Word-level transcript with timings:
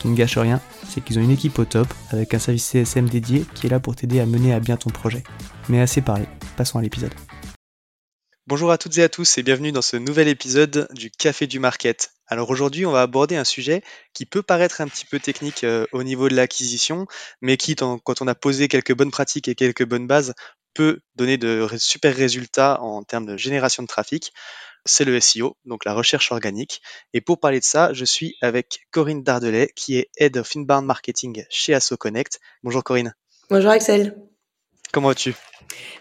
Qui 0.00 0.08
ne 0.08 0.16
gâche 0.16 0.38
rien, 0.38 0.60
c'est 0.88 1.02
qu'ils 1.02 1.18
ont 1.18 1.22
une 1.22 1.30
équipe 1.30 1.58
au 1.58 1.66
top 1.66 1.86
avec 2.10 2.32
un 2.32 2.38
service 2.38 2.64
CSM 2.64 3.08
dédié 3.08 3.44
qui 3.54 3.66
est 3.66 3.70
là 3.70 3.80
pour 3.80 3.94
t'aider 3.94 4.18
à 4.18 4.26
mener 4.26 4.54
à 4.54 4.58
bien 4.58 4.76
ton 4.76 4.90
projet. 4.90 5.22
Mais 5.68 5.80
assez 5.80 6.00
parlé, 6.00 6.24
passons 6.56 6.78
à 6.78 6.82
l'épisode. 6.82 7.12
Bonjour 8.50 8.72
à 8.72 8.78
toutes 8.78 8.98
et 8.98 9.04
à 9.04 9.08
tous 9.08 9.38
et 9.38 9.44
bienvenue 9.44 9.70
dans 9.70 9.80
ce 9.80 9.96
nouvel 9.96 10.26
épisode 10.26 10.88
du 10.90 11.08
Café 11.08 11.46
du 11.46 11.60
Market. 11.60 12.10
Alors 12.26 12.50
aujourd'hui, 12.50 12.84
on 12.84 12.90
va 12.90 13.02
aborder 13.02 13.36
un 13.36 13.44
sujet 13.44 13.80
qui 14.12 14.26
peut 14.26 14.42
paraître 14.42 14.80
un 14.80 14.88
petit 14.88 15.04
peu 15.04 15.20
technique 15.20 15.62
euh, 15.62 15.86
au 15.92 16.02
niveau 16.02 16.28
de 16.28 16.34
l'acquisition, 16.34 17.06
mais 17.40 17.56
qui, 17.56 17.76
quand 17.76 18.20
on 18.20 18.26
a 18.26 18.34
posé 18.34 18.66
quelques 18.66 18.92
bonnes 18.92 19.12
pratiques 19.12 19.46
et 19.46 19.54
quelques 19.54 19.84
bonnes 19.84 20.08
bases, 20.08 20.34
peut 20.74 20.98
donner 21.14 21.38
de 21.38 21.68
super 21.78 22.12
résultats 22.12 22.80
en 22.82 23.04
termes 23.04 23.26
de 23.26 23.36
génération 23.36 23.84
de 23.84 23.88
trafic. 23.88 24.32
C'est 24.84 25.04
le 25.04 25.20
SEO, 25.20 25.56
donc 25.64 25.84
la 25.84 25.94
recherche 25.94 26.32
organique. 26.32 26.82
Et 27.12 27.20
pour 27.20 27.38
parler 27.38 27.60
de 27.60 27.64
ça, 27.64 27.92
je 27.92 28.04
suis 28.04 28.34
avec 28.42 28.80
Corinne 28.90 29.22
Dardelet, 29.22 29.70
qui 29.76 29.96
est 29.96 30.10
Head 30.16 30.36
of 30.36 30.56
Inbound 30.56 30.86
Marketing 30.86 31.44
chez 31.50 31.72
Asso 31.72 31.96
Connect. 31.96 32.40
Bonjour 32.64 32.82
Corinne. 32.82 33.14
Bonjour 33.48 33.70
Axel. 33.70 34.16
Comment 34.92 35.08
vas-tu? 35.08 35.34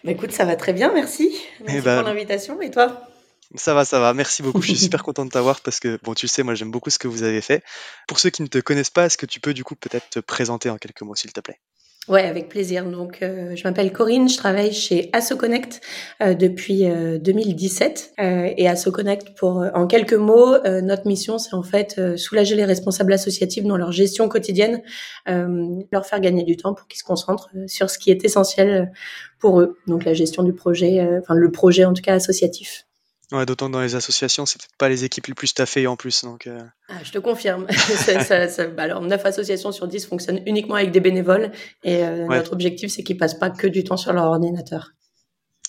Bah 0.04 0.12
écoute, 0.12 0.32
ça 0.32 0.46
va 0.46 0.56
très 0.56 0.74
bien, 0.74 0.92
merci. 0.94 1.36
Merci 1.62 1.78
eh 1.78 1.82
ben, 1.82 2.00
pour 2.00 2.08
l'invitation. 2.08 2.62
Et 2.62 2.72
toi? 2.72 3.08
Ça 3.56 3.74
va, 3.74 3.86
ça 3.86 4.00
va. 4.00 4.14
Merci 4.14 4.42
beaucoup. 4.42 4.62
Je 4.64 4.68
suis 4.68 4.78
super 4.78 5.04
content 5.04 5.26
de 5.26 5.32
t'avoir 5.32 5.62
parce 5.62 5.80
que, 5.80 6.00
bon, 6.04 6.14
tu 6.14 6.26
le 6.26 6.30
sais, 6.30 6.44
moi 6.44 6.56
j'aime 6.56 6.72
beaucoup 6.72 6.90
ce 6.90 7.00
que 7.00 7.08
vous 7.08 7.24
avez 7.24 7.42
fait. 7.42 7.64
Pour 8.08 8.20
ceux 8.20 8.30
qui 8.30 8.42
ne 8.42 8.48
te 8.48 8.60
connaissent 8.60 8.90
pas, 8.90 9.06
est-ce 9.06 9.18
que 9.18 9.26
tu 9.26 9.40
peux 9.40 9.54
du 9.54 9.64
coup 9.64 9.76
peut-être 9.76 10.10
te 10.10 10.20
présenter 10.20 10.70
en 10.70 10.78
quelques 10.78 11.02
mots, 11.02 11.16
s'il 11.16 11.34
te 11.34 11.40
plaît? 11.40 11.60
Ouais, 12.08 12.24
avec 12.24 12.50
plaisir. 12.50 12.86
Donc, 12.86 13.20
euh, 13.22 13.56
je 13.56 13.64
m'appelle 13.66 13.92
Corinne, 13.92 14.30
je 14.30 14.38
travaille 14.38 14.74
chez 14.74 15.10
AssoConnect 15.14 15.82
euh, 16.24 16.34
depuis 16.34 16.86
2017. 16.86 18.14
Euh, 18.20 18.50
et 18.58 18.68
AssoConnect, 18.68 19.38
pour 19.38 19.64
en 19.74 19.86
quelques 19.86 20.14
mots, 20.14 20.58
notre 20.82 21.06
mission, 21.08 21.38
c'est 21.38 21.54
en 21.54 21.62
fait 21.62 22.18
soulager 22.18 22.56
les 22.56 22.66
responsables 22.66 23.14
associatifs 23.14 23.64
dans 23.64 23.78
leur 23.78 23.92
gestion 23.92 24.28
quotidienne, 24.28 24.82
leur 25.28 26.06
faire 26.06 26.20
gagner 26.20 26.44
du 26.44 26.58
temps 26.58 26.74
pour 26.74 26.88
qu'ils 26.88 27.00
se 27.00 27.04
concentrent 27.04 27.50
sur 27.68 27.90
ce 27.90 28.00
qui 28.00 28.10
est 28.10 28.26
essentiel 28.26 28.92
pour 29.38 29.60
eux. 29.60 29.78
Donc, 29.88 30.06
la 30.06 30.14
gestion 30.14 30.44
du 30.44 30.54
projet, 30.54 31.08
enfin 31.22 31.36
le 31.36 31.52
projet 31.52 31.86
en 31.86 31.94
tout 31.94 32.02
cas 32.02 32.16
associatif. 32.16 32.89
Ouais, 33.32 33.46
d'autant 33.46 33.68
que 33.68 33.74
dans 33.74 33.82
les 33.82 33.94
associations, 33.94 34.48
c'est 34.48 34.60
peut-être 34.60 34.78
pas 34.78 34.90
les 34.90 35.04
équipes 35.04 35.28
les 35.28 35.36
plus 35.36 35.48
staffées 35.48 35.86
en 35.86 35.96
plus. 35.96 36.24
Donc, 36.24 36.48
euh. 36.48 36.62
ah, 36.88 36.96
je 37.04 37.12
te 37.12 37.20
confirme. 37.20 37.68
ça, 37.72 38.48
ça, 38.48 38.68
bah 38.68 38.84
alors, 38.84 39.02
9 39.02 39.24
associations 39.24 39.72
sur 39.72 39.88
10 39.88 40.08
fonctionnent 40.08 40.42
uniquement 40.48 40.76
avec 40.76 40.92
des 40.92 41.00
bénévoles. 41.00 41.52
Et 41.84 42.04
euh, 42.04 42.26
notre 42.26 42.54
objectif, 42.54 42.92
c'est 42.92 43.04
qu'ils 43.04 43.18
passent 43.18 43.38
pas 43.38 43.52
que 43.52 43.68
du 43.68 43.84
temps 43.84 43.98
sur 43.98 44.14
leur 44.14 44.26
ordinateur. 44.26 44.94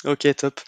Ok, 0.06 0.26
top. 0.36 0.60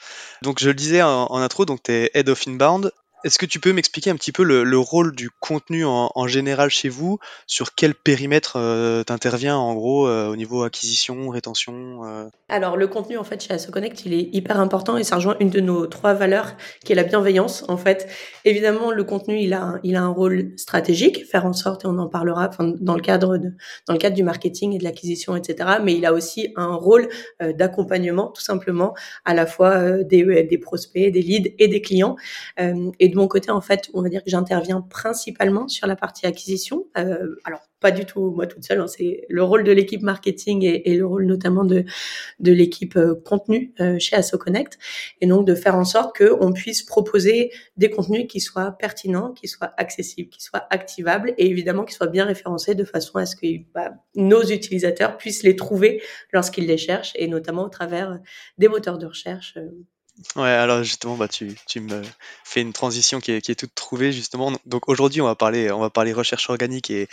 Donc, 0.42 0.60
je 0.60 0.68
le 0.68 0.74
disais 0.74 1.00
en, 1.00 1.24
en 1.30 1.38
intro, 1.38 1.64
donc 1.64 1.82
tu 1.82 1.92
es 1.92 2.10
Head 2.12 2.28
of 2.28 2.46
Inbound. 2.46 2.92
Est-ce 3.24 3.38
que 3.38 3.46
tu 3.46 3.60
peux 3.60 3.72
m'expliquer 3.72 4.10
un 4.10 4.16
petit 4.16 4.32
peu 4.32 4.42
le, 4.42 4.78
rôle 4.78 5.14
du 5.14 5.30
contenu 5.30 5.84
en, 5.84 6.26
général 6.26 6.70
chez 6.70 6.88
vous? 6.88 7.18
Sur 7.46 7.74
quel 7.74 7.94
périmètre 7.94 8.54
euh, 8.56 9.04
t'interviens 9.04 9.56
en 9.56 9.74
gros 9.74 10.08
euh, 10.08 10.28
au 10.28 10.36
niveau 10.36 10.64
acquisition, 10.64 11.28
rétention 11.28 12.04
euh? 12.04 12.28
Alors 12.48 12.76
le 12.76 12.88
contenu 12.88 13.16
en 13.16 13.24
fait 13.24 13.40
chez 13.42 13.54
AssoConnect 13.54 14.04
il 14.06 14.14
est 14.14 14.28
hyper 14.32 14.58
important 14.58 14.96
et 14.96 15.04
ça 15.04 15.16
rejoint 15.16 15.36
une 15.38 15.50
de 15.50 15.60
nos 15.60 15.86
trois 15.86 16.14
valeurs 16.14 16.56
qui 16.84 16.92
est 16.92 16.94
la 16.96 17.04
bienveillance 17.04 17.64
en 17.68 17.76
fait. 17.76 18.08
Évidemment 18.44 18.90
le 18.90 19.04
contenu 19.04 19.38
il 19.38 19.52
a 19.52 19.78
il 19.84 19.94
a 19.94 20.02
un 20.02 20.08
rôle 20.08 20.52
stratégique, 20.56 21.24
faire 21.26 21.46
en 21.46 21.52
sorte 21.52 21.84
et 21.84 21.86
on 21.86 21.98
en 21.98 22.08
parlera 22.08 22.50
dans 22.58 22.94
le 22.94 23.02
cadre 23.02 23.38
dans 23.86 23.92
le 23.92 23.98
cadre 23.98 24.16
du 24.16 24.24
marketing 24.24 24.74
et 24.74 24.78
de 24.78 24.84
l'acquisition 24.84 25.36
etc. 25.36 25.78
Mais 25.82 25.94
il 25.94 26.04
a 26.06 26.12
aussi 26.12 26.52
un 26.56 26.74
rôle 26.74 27.08
d'accompagnement 27.40 28.28
tout 28.28 28.42
simplement 28.42 28.94
à 29.24 29.34
la 29.34 29.46
fois 29.46 30.02
des, 30.02 30.42
des 30.42 30.58
prospects, 30.58 31.12
des 31.12 31.22
leads 31.22 31.50
et 31.58 31.68
des 31.68 31.80
clients 31.80 32.16
et 32.58 33.11
de 33.12 33.16
mon 33.16 33.28
côté, 33.28 33.50
en 33.50 33.60
fait, 33.60 33.90
on 33.94 34.02
va 34.02 34.08
dire 34.08 34.24
que 34.24 34.30
j'interviens 34.30 34.80
principalement 34.80 35.68
sur 35.68 35.86
la 35.86 35.96
partie 35.96 36.26
acquisition. 36.26 36.86
Euh, 36.98 37.36
alors, 37.44 37.60
pas 37.78 37.90
du 37.90 38.04
tout 38.06 38.30
moi 38.30 38.46
toute 38.46 38.64
seule, 38.64 38.80
hein, 38.80 38.86
c'est 38.86 39.26
le 39.28 39.42
rôle 39.42 39.64
de 39.64 39.72
l'équipe 39.72 40.02
marketing 40.02 40.62
et, 40.64 40.94
le 40.94 41.04
rôle 41.04 41.26
notamment 41.26 41.64
de, 41.64 41.84
de 42.40 42.52
l'équipe 42.52 42.96
euh, 42.96 43.14
contenu 43.24 43.74
euh, 43.80 43.98
chez 43.98 44.16
AssoConnect. 44.16 44.78
Et 45.20 45.26
donc, 45.26 45.46
de 45.46 45.54
faire 45.54 45.74
en 45.74 45.84
sorte 45.84 46.16
qu'on 46.16 46.52
puisse 46.52 46.82
proposer 46.82 47.50
des 47.76 47.90
contenus 47.90 48.26
qui 48.28 48.40
soient 48.40 48.72
pertinents, 48.72 49.32
qui 49.32 49.48
soient 49.48 49.74
accessibles, 49.76 50.30
qui 50.30 50.42
soient 50.42 50.66
activables 50.70 51.34
et 51.38 51.46
évidemment 51.46 51.84
qui 51.84 51.94
soient 51.94 52.06
bien 52.06 52.24
référencés 52.24 52.74
de 52.74 52.84
façon 52.84 53.18
à 53.18 53.26
ce 53.26 53.36
que 53.36 53.46
bah, 53.74 53.92
nos 54.14 54.42
utilisateurs 54.42 55.18
puissent 55.18 55.42
les 55.42 55.56
trouver 55.56 56.02
lorsqu'ils 56.32 56.66
les 56.66 56.78
cherchent 56.78 57.12
et 57.16 57.28
notamment 57.28 57.64
au 57.64 57.68
travers 57.68 58.18
des 58.58 58.68
moteurs 58.68 58.98
de 58.98 59.06
recherche 59.06 59.58
Ouais, 60.36 60.48
alors 60.48 60.82
justement, 60.82 61.16
bah, 61.16 61.28
tu, 61.28 61.56
tu 61.66 61.80
me 61.80 62.02
fais 62.44 62.60
une 62.60 62.72
transition 62.72 63.20
qui 63.20 63.32
est, 63.32 63.58
toute 63.58 63.74
trouvée, 63.74 64.12
justement. 64.12 64.52
Donc 64.66 64.88
aujourd'hui, 64.88 65.20
on 65.20 65.26
va 65.26 65.34
parler, 65.34 65.70
on 65.70 65.80
va 65.80 65.90
parler 65.90 66.12
recherche 66.12 66.48
organique 66.50 66.90
et, 66.90 67.08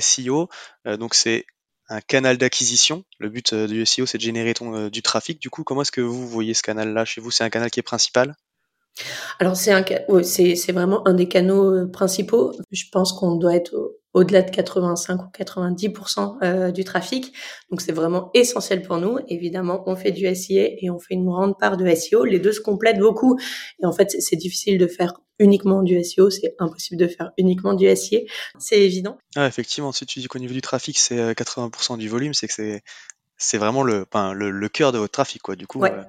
SEO. 0.00 0.48
Euh, 0.86 0.96
donc 0.96 1.14
c'est 1.14 1.46
un 1.88 2.00
canal 2.00 2.38
d'acquisition. 2.38 3.04
Le 3.18 3.28
but 3.28 3.52
euh, 3.52 3.66
du 3.66 3.84
SEO, 3.84 4.06
c'est 4.06 4.18
de 4.18 4.22
générer 4.22 4.54
euh, 4.60 4.90
du 4.90 5.02
trafic. 5.02 5.40
Du 5.40 5.50
coup, 5.50 5.64
comment 5.64 5.82
est-ce 5.82 5.92
que 5.92 6.00
vous 6.00 6.28
voyez 6.28 6.54
ce 6.54 6.62
canal-là 6.62 7.04
chez 7.04 7.20
vous? 7.20 7.30
C'est 7.30 7.44
un 7.44 7.50
canal 7.50 7.70
qui 7.70 7.80
est 7.80 7.84
principal? 7.84 8.34
Alors 9.40 9.56
c'est 9.56 9.72
un, 9.72 9.84
c'est 10.22 10.72
vraiment 10.72 11.06
un 11.08 11.14
des 11.14 11.26
canaux 11.26 11.88
principaux. 11.88 12.52
Je 12.70 12.84
pense 12.92 13.12
qu'on 13.12 13.34
doit 13.34 13.56
être 13.56 13.74
au-delà 14.14 14.42
de 14.42 14.50
85 14.50 15.20
ou 15.22 15.30
90% 15.36 16.38
euh, 16.42 16.70
du 16.70 16.84
trafic. 16.84 17.34
Donc 17.70 17.80
c'est 17.80 17.92
vraiment 17.92 18.30
essentiel 18.32 18.82
pour 18.82 18.98
nous. 18.98 19.18
Évidemment, 19.28 19.82
on 19.86 19.96
fait 19.96 20.12
du 20.12 20.32
SIA 20.34 20.68
et 20.78 20.88
on 20.90 20.98
fait 20.98 21.14
une 21.14 21.26
grande 21.26 21.58
part 21.58 21.76
de 21.76 21.94
SEO. 21.94 22.24
Les 22.24 22.38
deux 22.38 22.52
se 22.52 22.60
complètent 22.60 22.98
beaucoup. 22.98 23.38
Et 23.82 23.86
en 23.86 23.92
fait, 23.92 24.14
c'est 24.20 24.36
difficile 24.36 24.78
de 24.78 24.86
faire 24.86 25.14
uniquement 25.40 25.82
du 25.82 26.02
SEO, 26.04 26.30
c'est 26.30 26.54
impossible 26.60 26.98
de 26.98 27.08
faire 27.08 27.32
uniquement 27.36 27.74
du 27.74 27.94
SIA. 27.94 28.20
C'est 28.58 28.80
évident. 28.80 29.18
Ah, 29.34 29.48
effectivement, 29.48 29.90
si 29.90 30.06
tu 30.06 30.20
dis 30.20 30.28
qu'au 30.28 30.38
niveau 30.38 30.54
du 30.54 30.62
trafic, 30.62 30.96
c'est 30.98 31.32
80% 31.32 31.94
euh, 31.94 31.96
du 31.96 32.08
volume, 32.08 32.34
c'est 32.34 32.46
que 32.46 32.54
c'est 32.54 32.82
c'est 33.36 33.58
vraiment 33.58 33.82
le, 33.82 34.06
enfin, 34.12 34.32
le, 34.32 34.50
le, 34.50 34.68
cœur 34.68 34.92
de 34.92 34.98
votre 34.98 35.12
trafic, 35.12 35.42
quoi. 35.42 35.56
Du 35.56 35.66
coup, 35.66 35.80
ouais. 35.80 35.92
Euh, 35.92 36.04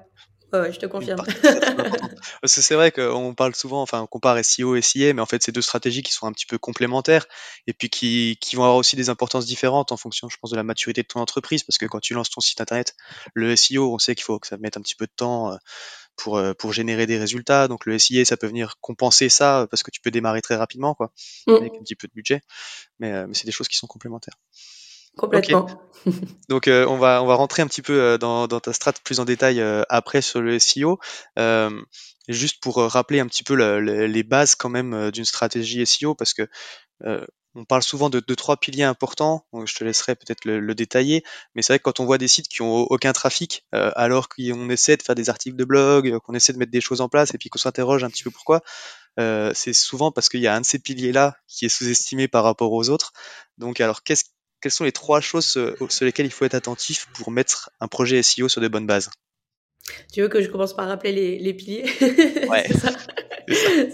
Ouais, 0.52 0.72
je 0.72 0.78
te 0.78 0.86
confirme. 0.86 1.22
Parce 2.40 2.54
que 2.54 2.62
c'est 2.62 2.74
vrai 2.74 2.92
qu'on 2.92 3.34
parle 3.34 3.54
souvent, 3.54 3.82
enfin, 3.82 4.02
on 4.02 4.06
compare 4.06 4.42
SEO 4.44 4.76
et 4.76 4.82
SIA, 4.82 5.12
mais 5.12 5.20
en 5.20 5.26
fait, 5.26 5.42
c'est 5.42 5.52
deux 5.52 5.62
stratégies 5.62 6.02
qui 6.02 6.12
sont 6.12 6.26
un 6.26 6.32
petit 6.32 6.46
peu 6.46 6.56
complémentaires 6.56 7.26
et 7.66 7.72
puis 7.72 7.90
qui, 7.90 8.38
qui 8.40 8.56
vont 8.56 8.62
avoir 8.62 8.76
aussi 8.76 8.94
des 8.94 9.08
importances 9.08 9.46
différentes 9.46 9.90
en 9.90 9.96
fonction, 9.96 10.28
je 10.28 10.36
pense, 10.40 10.50
de 10.50 10.56
la 10.56 10.62
maturité 10.62 11.02
de 11.02 11.06
ton 11.08 11.20
entreprise. 11.20 11.64
Parce 11.64 11.78
que 11.78 11.86
quand 11.86 12.00
tu 12.00 12.14
lances 12.14 12.30
ton 12.30 12.40
site 12.40 12.60
internet, 12.60 12.94
le 13.34 13.56
SEO, 13.56 13.92
on 13.92 13.98
sait 13.98 14.14
qu'il 14.14 14.24
faut 14.24 14.38
que 14.38 14.46
ça 14.46 14.56
mette 14.56 14.76
un 14.76 14.82
petit 14.82 14.94
peu 14.94 15.06
de 15.06 15.12
temps 15.14 15.52
euh, 15.52 15.56
pour, 16.16 16.38
euh, 16.38 16.54
pour 16.54 16.72
générer 16.72 17.06
des 17.06 17.18
résultats. 17.18 17.66
Donc, 17.66 17.84
le 17.84 17.98
SIA, 17.98 18.24
ça 18.24 18.36
peut 18.36 18.46
venir 18.46 18.76
compenser 18.80 19.28
ça 19.28 19.66
parce 19.70 19.82
que 19.82 19.90
tu 19.90 20.00
peux 20.00 20.12
démarrer 20.12 20.42
très 20.42 20.56
rapidement, 20.56 20.94
quoi, 20.94 21.12
mmh. 21.48 21.54
avec 21.54 21.74
un 21.74 21.80
petit 21.80 21.96
peu 21.96 22.06
de 22.06 22.12
budget. 22.14 22.40
Mais, 23.00 23.12
euh, 23.12 23.26
mais 23.26 23.34
c'est 23.34 23.46
des 23.46 23.52
choses 23.52 23.68
qui 23.68 23.76
sont 23.76 23.88
complémentaires. 23.88 24.38
Complètement. 25.16 25.66
Donc 26.48 26.68
on 26.68 26.98
va 26.98 27.22
on 27.22 27.26
va 27.26 27.34
rentrer 27.34 27.62
un 27.62 27.66
petit 27.66 27.82
peu 27.82 28.18
dans, 28.18 28.46
dans 28.46 28.60
ta 28.60 28.72
strat 28.72 28.92
plus 29.02 29.18
en 29.18 29.24
détail 29.24 29.62
après 29.88 30.22
sur 30.22 30.40
le 30.40 30.58
SEO. 30.58 30.98
juste 32.28 32.62
pour 32.62 32.76
rappeler 32.76 33.20
un 33.20 33.26
petit 33.26 33.42
peu 33.42 33.54
les 33.54 34.22
bases 34.22 34.54
quand 34.54 34.68
même 34.68 35.10
d'une 35.10 35.24
stratégie 35.24 35.84
SEO 35.86 36.14
parce 36.14 36.34
que 36.34 36.48
on 37.56 37.64
parle 37.64 37.82
souvent 37.82 38.10
de, 38.10 38.20
trois 38.34 38.58
piliers 38.58 38.84
importants, 38.84 39.46
je 39.64 39.74
te 39.74 39.82
laisserai 39.82 40.14
peut-être 40.14 40.44
le, 40.44 40.74
détailler, 40.74 41.24
mais 41.54 41.62
c'est 41.62 41.72
vrai 41.72 41.78
que 41.78 41.84
quand 41.84 42.00
on 42.00 42.04
voit 42.04 42.18
des 42.18 42.28
sites 42.28 42.48
qui 42.48 42.60
ont 42.60 42.82
aucun 42.82 43.12
trafic, 43.12 43.64
euh, 43.74 43.90
alors 43.96 44.28
qu'on 44.28 44.68
essaie 44.68 44.96
de 44.96 45.02
faire 45.02 45.14
des 45.14 45.30
articles 45.30 45.56
de 45.56 45.64
blog, 45.64 46.08
euh, 46.08 46.20
qu'on 46.20 46.34
essaie 46.34 46.52
de 46.52 46.58
mettre 46.58 46.70
des 46.70 46.82
choses 46.82 47.00
en 47.00 47.08
place 47.08 47.34
et 47.34 47.38
puis 47.38 47.48
qu'on 47.48 47.58
s'interroge 47.58 48.04
un 48.04 48.10
petit 48.10 48.22
peu 48.22 48.30
pourquoi, 48.30 48.60
euh, 49.18 49.52
c'est 49.54 49.72
souvent 49.72 50.12
parce 50.12 50.28
qu'il 50.28 50.40
y 50.40 50.46
a 50.46 50.54
un 50.54 50.60
de 50.60 50.66
ces 50.66 50.78
piliers-là 50.78 51.36
qui 51.48 51.64
est 51.64 51.70
sous-estimé 51.70 52.28
par 52.28 52.44
rapport 52.44 52.72
aux 52.72 52.90
autres. 52.90 53.12
Donc 53.56 53.80
alors 53.80 54.02
quelles 54.60 54.72
sont 54.72 54.84
les 54.84 54.92
trois 54.92 55.20
choses 55.20 55.46
sur 55.46 56.04
lesquelles 56.04 56.26
il 56.26 56.32
faut 56.32 56.44
être 56.44 56.54
attentif 56.54 57.08
pour 57.14 57.30
mettre 57.30 57.70
un 57.80 57.88
projet 57.88 58.22
SEO 58.22 58.48
sur 58.48 58.60
de 58.60 58.68
bonnes 58.68 58.86
bases? 58.86 59.10
Tu 60.12 60.20
veux 60.22 60.28
que 60.28 60.42
je 60.42 60.48
commence 60.48 60.74
par 60.74 60.88
rappeler 60.88 61.38
les, 61.38 61.54
piliers? 61.54 61.84
Ouais. 62.48 62.66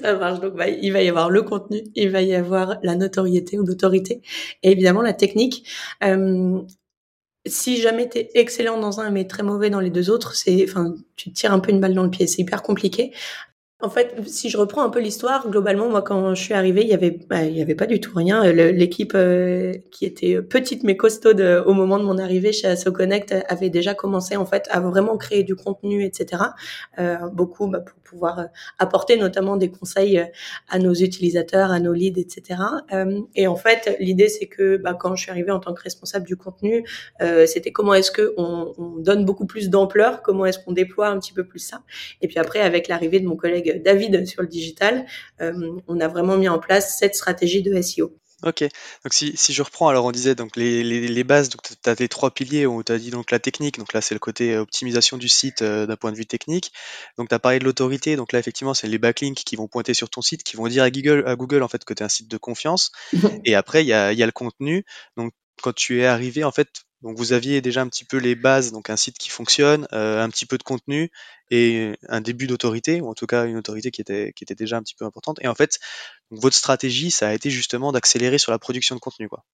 ça 0.01 0.15
marche. 0.17 0.41
Donc, 0.41 0.55
bah, 0.55 0.69
il 0.69 0.93
va 0.93 1.03
y 1.03 1.09
avoir 1.09 1.31
le 1.31 1.43
contenu, 1.43 1.83
il 1.95 2.11
va 2.11 2.23
y 2.23 2.35
avoir 2.35 2.79
la 2.83 2.95
notoriété 2.95 3.59
ou 3.59 3.67
l'autorité, 3.67 4.23
et 4.63 4.73
évidemment 4.73 5.03
la 5.03 5.13
technique. 5.13 5.69
Euh, 6.03 6.63
si 7.45 7.81
jamais 7.81 8.09
tu 8.09 8.19
es 8.19 8.31
excellent 8.35 8.79
dans 8.79 9.01
un 9.01 9.11
mais 9.11 9.27
très 9.27 9.43
mauvais 9.43 9.69
dans 9.69 9.81
les 9.81 9.91
deux 9.91 10.11
autres, 10.11 10.35
c'est, 10.35 10.65
enfin, 10.69 10.95
tu 11.17 11.31
te 11.31 11.35
tires 11.35 11.53
un 11.53 11.59
peu 11.59 11.71
une 11.71 11.81
balle 11.81 11.95
dans 11.95 12.05
le 12.05 12.11
pied. 12.11 12.27
C'est 12.27 12.41
hyper 12.41 12.63
compliqué. 12.63 13.13
En 13.83 13.91
fait, 13.91 14.15
si 14.27 14.49
je 14.49 14.57
reprends 14.57 14.83
un 14.83 14.91
peu 14.91 15.01
l'histoire, 15.01 15.51
globalement, 15.51 15.89
moi, 15.89 16.03
quand 16.03 16.35
je 16.35 16.43
suis 16.43 16.55
arrivée, 16.55 16.83
il 16.83 16.89
y 16.89 16.95
avait, 16.95 17.11
bah, 17.29 17.43
il 17.43 17.57
y 17.57 17.61
avait 17.63 17.75
pas 17.75 17.87
du 17.87 18.01
tout 18.01 18.13
rien. 18.15 18.45
L'équipe 18.53 19.13
euh, 19.15 19.73
qui 19.91 20.07
était 20.07 20.41
petite 20.41 20.83
mais 20.85 20.97
costaude 20.97 21.41
euh, 21.41 21.65
au 21.65 21.75
moment 21.75 21.99
de 21.99 22.05
mon 22.05 22.19
arrivée 22.19 22.53
chez 22.53 22.67
AssoConnect 22.67 23.35
avait 23.49 23.71
déjà 23.71 23.95
commencé 23.95 24.37
en 24.37 24.47
fait 24.47 24.69
à 24.71 24.81
vraiment 24.81 25.17
créer 25.17 25.43
du 25.43 25.55
contenu, 25.55 26.05
etc. 26.05 26.43
Euh, 26.99 27.17
beaucoup 27.33 27.67
bah, 27.69 27.81
pour 27.81 27.99
pouvoir 28.01 28.39
euh, 28.39 28.45
apporter 28.79 29.17
notamment 29.17 29.57
des 29.57 29.71
conseils 29.71 30.25
à 30.69 30.79
nos 30.79 30.95
utilisateurs, 30.95 31.71
à 31.71 31.81
nos 31.81 31.93
leads, 31.93 32.21
etc. 32.21 32.61
et 33.35 33.47
en 33.47 33.57
fait, 33.57 33.97
l'idée 34.01 34.29
c'est 34.29 34.47
que 34.47 34.77
bah, 34.77 34.95
quand 34.99 35.15
je 35.17 35.23
suis 35.23 35.31
arrivée 35.31 35.51
en 35.51 35.61
tant 35.61 35.73
que 35.75 35.83
responsable 35.83 36.27
du 36.27 36.37
contenu, 36.37 36.85
c'était 37.47 37.73
comment 37.73 37.95
est-ce 37.95 38.11
que 38.11 38.35
on, 38.37 38.73
on 38.79 38.97
donne 38.99 39.25
beaucoup 39.25 39.47
plus 39.47 39.71
d'ampleur, 39.71 40.23
comment 40.23 40.47
est-ce 40.47 40.59
qu'on 40.59 40.73
déploie 40.73 41.09
un 41.09 41.19
petit 41.19 41.33
peu 41.33 41.45
plus 41.45 41.59
ça. 41.59 41.83
Et 42.21 42.29
puis 42.29 42.39
après, 42.39 42.61
avec 42.61 42.89
l'arrivée 42.89 43.21
de 43.21 43.27
mon 43.27 43.37
collègue 43.37 43.72
David 43.79 44.27
sur 44.27 44.43
le 44.43 44.49
digital, 44.49 45.07
euh, 45.41 45.53
on 45.89 46.01
a 46.01 46.09
vraiment 46.09 46.37
mis 46.37 46.49
en 46.49 46.59
place 46.59 46.99
cette 46.99 47.15
stratégie 47.15 47.63
de 47.63 47.81
SEO. 47.81 48.17
Ok, 48.45 48.63
donc 48.63 49.13
si, 49.13 49.37
je 49.37 49.63
reprends, 49.63 49.87
alors 49.87 50.05
on 50.05 50.11
disait 50.11 50.35
donc 50.35 50.57
les, 50.57 51.23
bases, 51.23 51.49
donc 51.49 51.63
tu 51.63 51.89
as 51.89 51.95
tes 51.95 52.09
trois 52.09 52.33
piliers 52.33 52.67
où 52.67 52.83
tu 52.83 52.91
as 52.91 52.99
dit 52.99 53.11
donc 53.11 53.31
la 53.31 53.39
technique, 53.39 53.79
donc 53.79 53.93
là 53.93 54.01
c'est 54.01 54.17
le 54.17 54.19
côté 54.19 54.57
optimisation 54.57 55.17
du 55.17 55.29
site 55.29 55.63
euh, 55.63 55.87
d'un 55.87 55.95
point 55.95 56.11
de 56.11 56.17
vue 56.17 56.27
technique. 56.27 56.73
Donc 57.19 57.29
tu 57.29 57.35
as 57.37 57.39
parlé 57.39 57.61
de 57.61 57.65
l'autorité, 57.65 58.17
donc 58.17 58.33
là 58.33 58.41
effectivement 58.41 58.75
c'est 58.75 58.89
les 58.89 58.99
backlinks 58.99 59.45
qui 59.45 59.55
vont 59.55 59.69
pointer 59.69 59.95
sur 59.95 60.11
ton 60.11 60.23
site, 60.23 60.43
qui 60.43 60.57
vont 60.57 60.67
dire 60.67 60.83
à 60.83 60.91
Google, 60.91 61.23
à 61.25 61.37
Google 61.37 61.63
en 61.63 61.69
fait 61.69 61.85
que 61.85 61.95
tu 61.95 62.03
es 62.03 62.05
un 62.05 62.09
site 62.09 62.29
de 62.29 62.37
confiance. 62.37 62.91
Et 63.45 63.55
après 63.55 63.85
il 63.85 63.87
y 63.87 63.93
a, 63.93 64.13
y 64.13 64.25
a 64.25 64.27
le 64.27 64.33
contenu. 64.33 64.85
Donc 65.17 65.33
quand 65.63 65.73
tu 65.73 66.01
es 66.01 66.07
arrivé 66.07 66.43
en 66.43 66.51
fait 66.51 66.83
donc 67.03 67.19
vous 67.19 67.33
aviez 67.33 67.61
déjà 67.61 67.83
un 67.83 67.89
petit 67.89 68.05
peu 68.05 68.17
les 68.17 68.35
bases, 68.35 68.71
donc 68.71 68.89
un 68.89 68.97
site 68.97 69.19
qui 69.19 69.29
fonctionne, 69.29 69.89
euh, 69.93 70.23
un 70.23 70.29
petit 70.29 70.47
peu 70.47 70.57
de 70.57 70.63
contenu 70.63 71.11
et 71.51 71.93
un 72.09 72.21
début 72.21 72.47
d'autorité, 72.47 73.01
ou 73.01 73.09
en 73.09 73.15
tout 73.15 73.27
cas 73.27 73.45
une 73.45 73.57
autorité 73.57 73.91
qui 73.91 74.01
était, 74.01 74.33
qui 74.35 74.45
était 74.45 74.55
déjà 74.55 74.77
un 74.77 74.83
petit 74.83 74.95
peu 74.95 75.05
importante. 75.05 75.39
Et 75.43 75.49
en 75.49 75.55
fait, 75.55 75.81
votre 76.31 76.57
stratégie, 76.57 77.11
ça 77.11 77.29
a 77.29 77.35
été 77.35 77.51
justement 77.51 77.91
d'accélérer 77.91 78.39
sur 78.39 78.53
la 78.53 78.59
production 78.59 78.95
de 78.95 79.01
contenu, 79.01 79.29
quoi. 79.29 79.45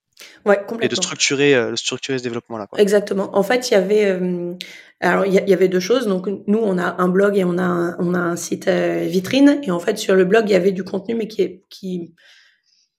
Ouais, 0.45 0.57
complètement. 0.59 0.81
Et 0.83 0.89
de 0.89 0.95
structurer, 0.95 1.55
euh, 1.55 1.75
structurer 1.75 2.19
ce 2.19 2.23
développement-là. 2.23 2.69
Exactement. 2.77 3.37
En 3.37 3.43
fait, 3.43 3.71
il 3.71 3.75
y 3.75 3.77
avait, 3.77 4.05
euh, 4.05 4.55
alors 5.01 5.25
il 5.25 5.33
y, 5.33 5.53
avait 5.53 5.69
deux 5.69 5.81
choses. 5.81 6.07
Donc 6.07 6.29
nous, 6.47 6.59
on 6.59 6.77
a 6.77 7.01
un 7.01 7.09
blog 7.09 7.39
et 7.39 7.45
on 7.45 7.57
a 7.57 7.63
un, 7.63 7.97
on 7.99 8.15
a 8.15 8.19
un 8.19 8.37
site 8.37 8.69
vitrine. 8.69 9.61
Et 9.63 9.71
en 9.71 9.81
fait, 9.81 9.97
sur 9.97 10.15
le 10.15 10.25
blog, 10.25 10.45
il 10.49 10.53
y 10.53 10.57
avait 10.57 10.73
du 10.73 10.85
contenu, 10.85 11.15
mais 11.15 11.29
qui, 11.29 11.63
qui, 11.71 12.15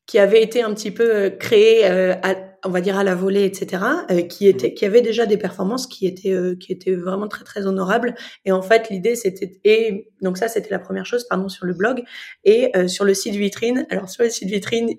qui 0.07 0.17
avait 0.17 0.41
été 0.41 0.63
un 0.63 0.73
petit 0.73 0.91
peu 0.91 1.29
créé 1.29 1.85
à 1.85 2.48
on 2.65 2.69
va 2.69 2.81
dire 2.81 2.97
à 2.97 3.03
la 3.03 3.15
volée, 3.15 3.45
etc., 3.45 3.83
euh, 4.11 4.21
qui 4.21 4.47
était, 4.47 4.73
qui 4.73 4.85
avait 4.85 5.01
déjà 5.01 5.25
des 5.25 5.37
performances 5.37 5.87
qui 5.87 6.07
étaient, 6.07 6.33
euh, 6.33 6.55
qui 6.55 6.71
étaient 6.71 6.95
vraiment 6.95 7.27
très 7.27 7.43
très 7.43 7.65
honorables. 7.65 8.15
Et 8.45 8.51
en 8.51 8.61
fait, 8.61 8.89
l'idée 8.89 9.15
c'était, 9.15 9.59
et 9.63 10.09
donc 10.21 10.37
ça 10.37 10.47
c'était 10.47 10.69
la 10.69 10.79
première 10.79 11.05
chose, 11.05 11.25
pardon, 11.27 11.49
sur 11.49 11.65
le 11.65 11.73
blog 11.73 12.03
et 12.43 12.75
euh, 12.75 12.87
sur 12.87 13.05
le 13.05 13.13
site 13.13 13.35
vitrine. 13.35 13.85
Alors 13.89 14.09
sur 14.09 14.23
le 14.23 14.29
site 14.29 14.49
vitrine, 14.49 14.95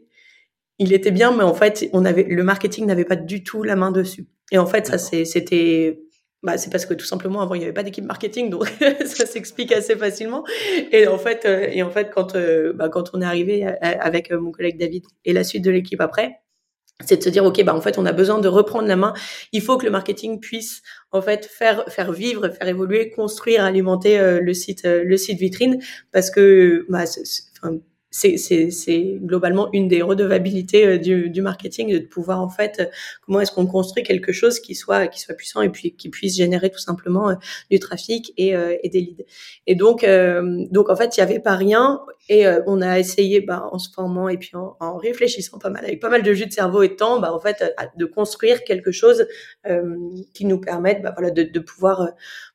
il 0.79 0.93
était 0.93 1.11
bien, 1.11 1.35
mais 1.37 1.45
en 1.45 1.55
fait, 1.55 1.89
on 1.93 2.05
avait 2.05 2.25
le 2.25 2.43
marketing 2.43 2.87
n'avait 2.87 3.05
pas 3.05 3.17
du 3.17 3.45
tout 3.45 3.63
la 3.63 3.77
main 3.77 3.91
dessus. 3.91 4.27
Et 4.53 4.59
en 4.59 4.67
fait, 4.67 4.87
ça 4.87 4.99
c'était 4.99 6.01
bah, 6.43 6.57
c'est 6.57 6.71
parce 6.71 6.87
que 6.87 6.95
tout 6.95 7.05
simplement 7.05 7.43
avant 7.43 7.55
il 7.55 7.59
n'y 7.59 7.65
avait 7.65 7.75
pas 7.75 7.83
d'équipe 7.83 8.05
marketing 8.05 8.49
donc 8.49 8.67
ça 9.05 9.27
s'explique 9.27 9.73
assez 9.73 9.95
facilement 9.95 10.43
et 10.91 11.07
en 11.07 11.19
fait 11.19 11.45
et 11.45 11.83
en 11.83 11.91
fait 11.91 12.11
quand 12.15 12.35
bah, 12.75 12.89
quand 12.89 13.11
on 13.13 13.21
est 13.21 13.27
arrivé 13.27 13.67
avec 13.83 14.33
mon 14.33 14.51
collègue 14.51 14.79
David 14.79 15.05
et 15.27 15.35
la 15.35 15.45
suite 15.45 15.63
de 15.63 15.71
l'équipe 15.71 16.01
après 16.01 16.41
c'est 17.07 17.17
de 17.17 17.23
se 17.23 17.29
dire 17.29 17.45
ok 17.45 17.63
bah 17.65 17.75
en 17.75 17.81
fait 17.81 17.99
on 17.99 18.07
a 18.07 18.13
besoin 18.13 18.39
de 18.39 18.49
reprendre 18.49 18.89
la 18.89 18.97
main. 18.97 19.13
Il 19.53 19.63
faut 19.63 19.79
que 19.79 19.85
le 19.85 19.91
marketing 19.91 20.41
puisse 20.41 20.83
en 21.13 21.23
fait 21.23 21.47
faire 21.47 21.85
faire 21.89 22.13
vivre 22.13 22.49
faire 22.49 22.69
évoluer 22.69 23.11
construire 23.11 23.65
alimenter 23.65 24.19
euh, 24.19 24.41
le 24.41 24.55
site 24.55 24.85
euh, 24.85 25.03
le 25.05 25.17
site 25.17 25.39
vitrine. 25.39 25.79
Parce 26.13 26.31
que 26.31 26.87
bah, 26.89 27.05
c'est 28.11 29.19
globalement 29.23 29.69
une 29.73 29.87
des 29.87 30.03
redevabilités 30.03 30.87
euh, 30.87 30.99
du, 30.99 31.31
du, 31.31 31.43
marketing 31.43 31.93
de 31.93 32.07
pouvoir 32.07 32.41
en 32.41 32.49
fait 32.49 32.81
euh, 32.81 32.87
comment 33.25 33.41
est-ce 33.41 33.53
qu'on 33.53 33.67
construit 33.67 34.03
quelque 34.03 34.33
chose 34.33 34.59
qui 34.59 34.75
soit 34.75 35.07
qui 35.07 35.21
soit 35.21 35.35
puissant 35.35 35.63
et 35.63 35.69
puis 35.69 35.95
qui 35.95 36.09
puisse 36.09 36.37
générer 36.37 36.71
tout 36.71 36.81
simplement 36.81 37.31
euh, 37.31 37.35
du 37.71 37.79
trafic 37.79 38.33
et, 38.37 38.55
et 38.83 38.89
des 38.89 39.01
leads. 39.01 39.25
Et 39.67 39.75
donc 39.75 40.05
donc 40.71 40.91
en 40.91 40.97
fait 40.97 41.17
il 41.17 41.21
y 41.21 41.23
avait 41.23 41.39
pas 41.39 41.55
rien 41.55 42.01
et 42.29 42.47
on 42.67 42.81
a 42.81 42.99
essayé 42.99 43.41
bah, 43.41 43.69
en 43.73 43.79
se 43.79 43.91
formant 43.91 44.29
et 44.29 44.37
puis 44.37 44.53
en, 44.55 44.97
réfléchissant 44.97 45.59
pas 45.59 45.71
mal 45.71 45.85
avec 45.85 46.01
pas 46.01 46.09
mal 46.09 46.23
de 46.23 46.33
jus 46.33 46.47
de 46.47 46.53
cerveau 46.53 46.83
et 46.83 46.89
de 46.89 46.95
temps 46.95 47.21
bah 47.21 47.33
en 47.33 47.39
fait 47.39 47.63
de 47.97 48.05
construire 48.05 48.65
quelque 48.65 48.93
chose 48.93 49.27
qui 50.35 50.45
nous 50.45 50.61
permette 50.61 51.03
bah, 51.03 51.13
voilà 51.17 51.31
de, 51.31 51.43
de 51.43 51.61
pouvoir 51.61 52.09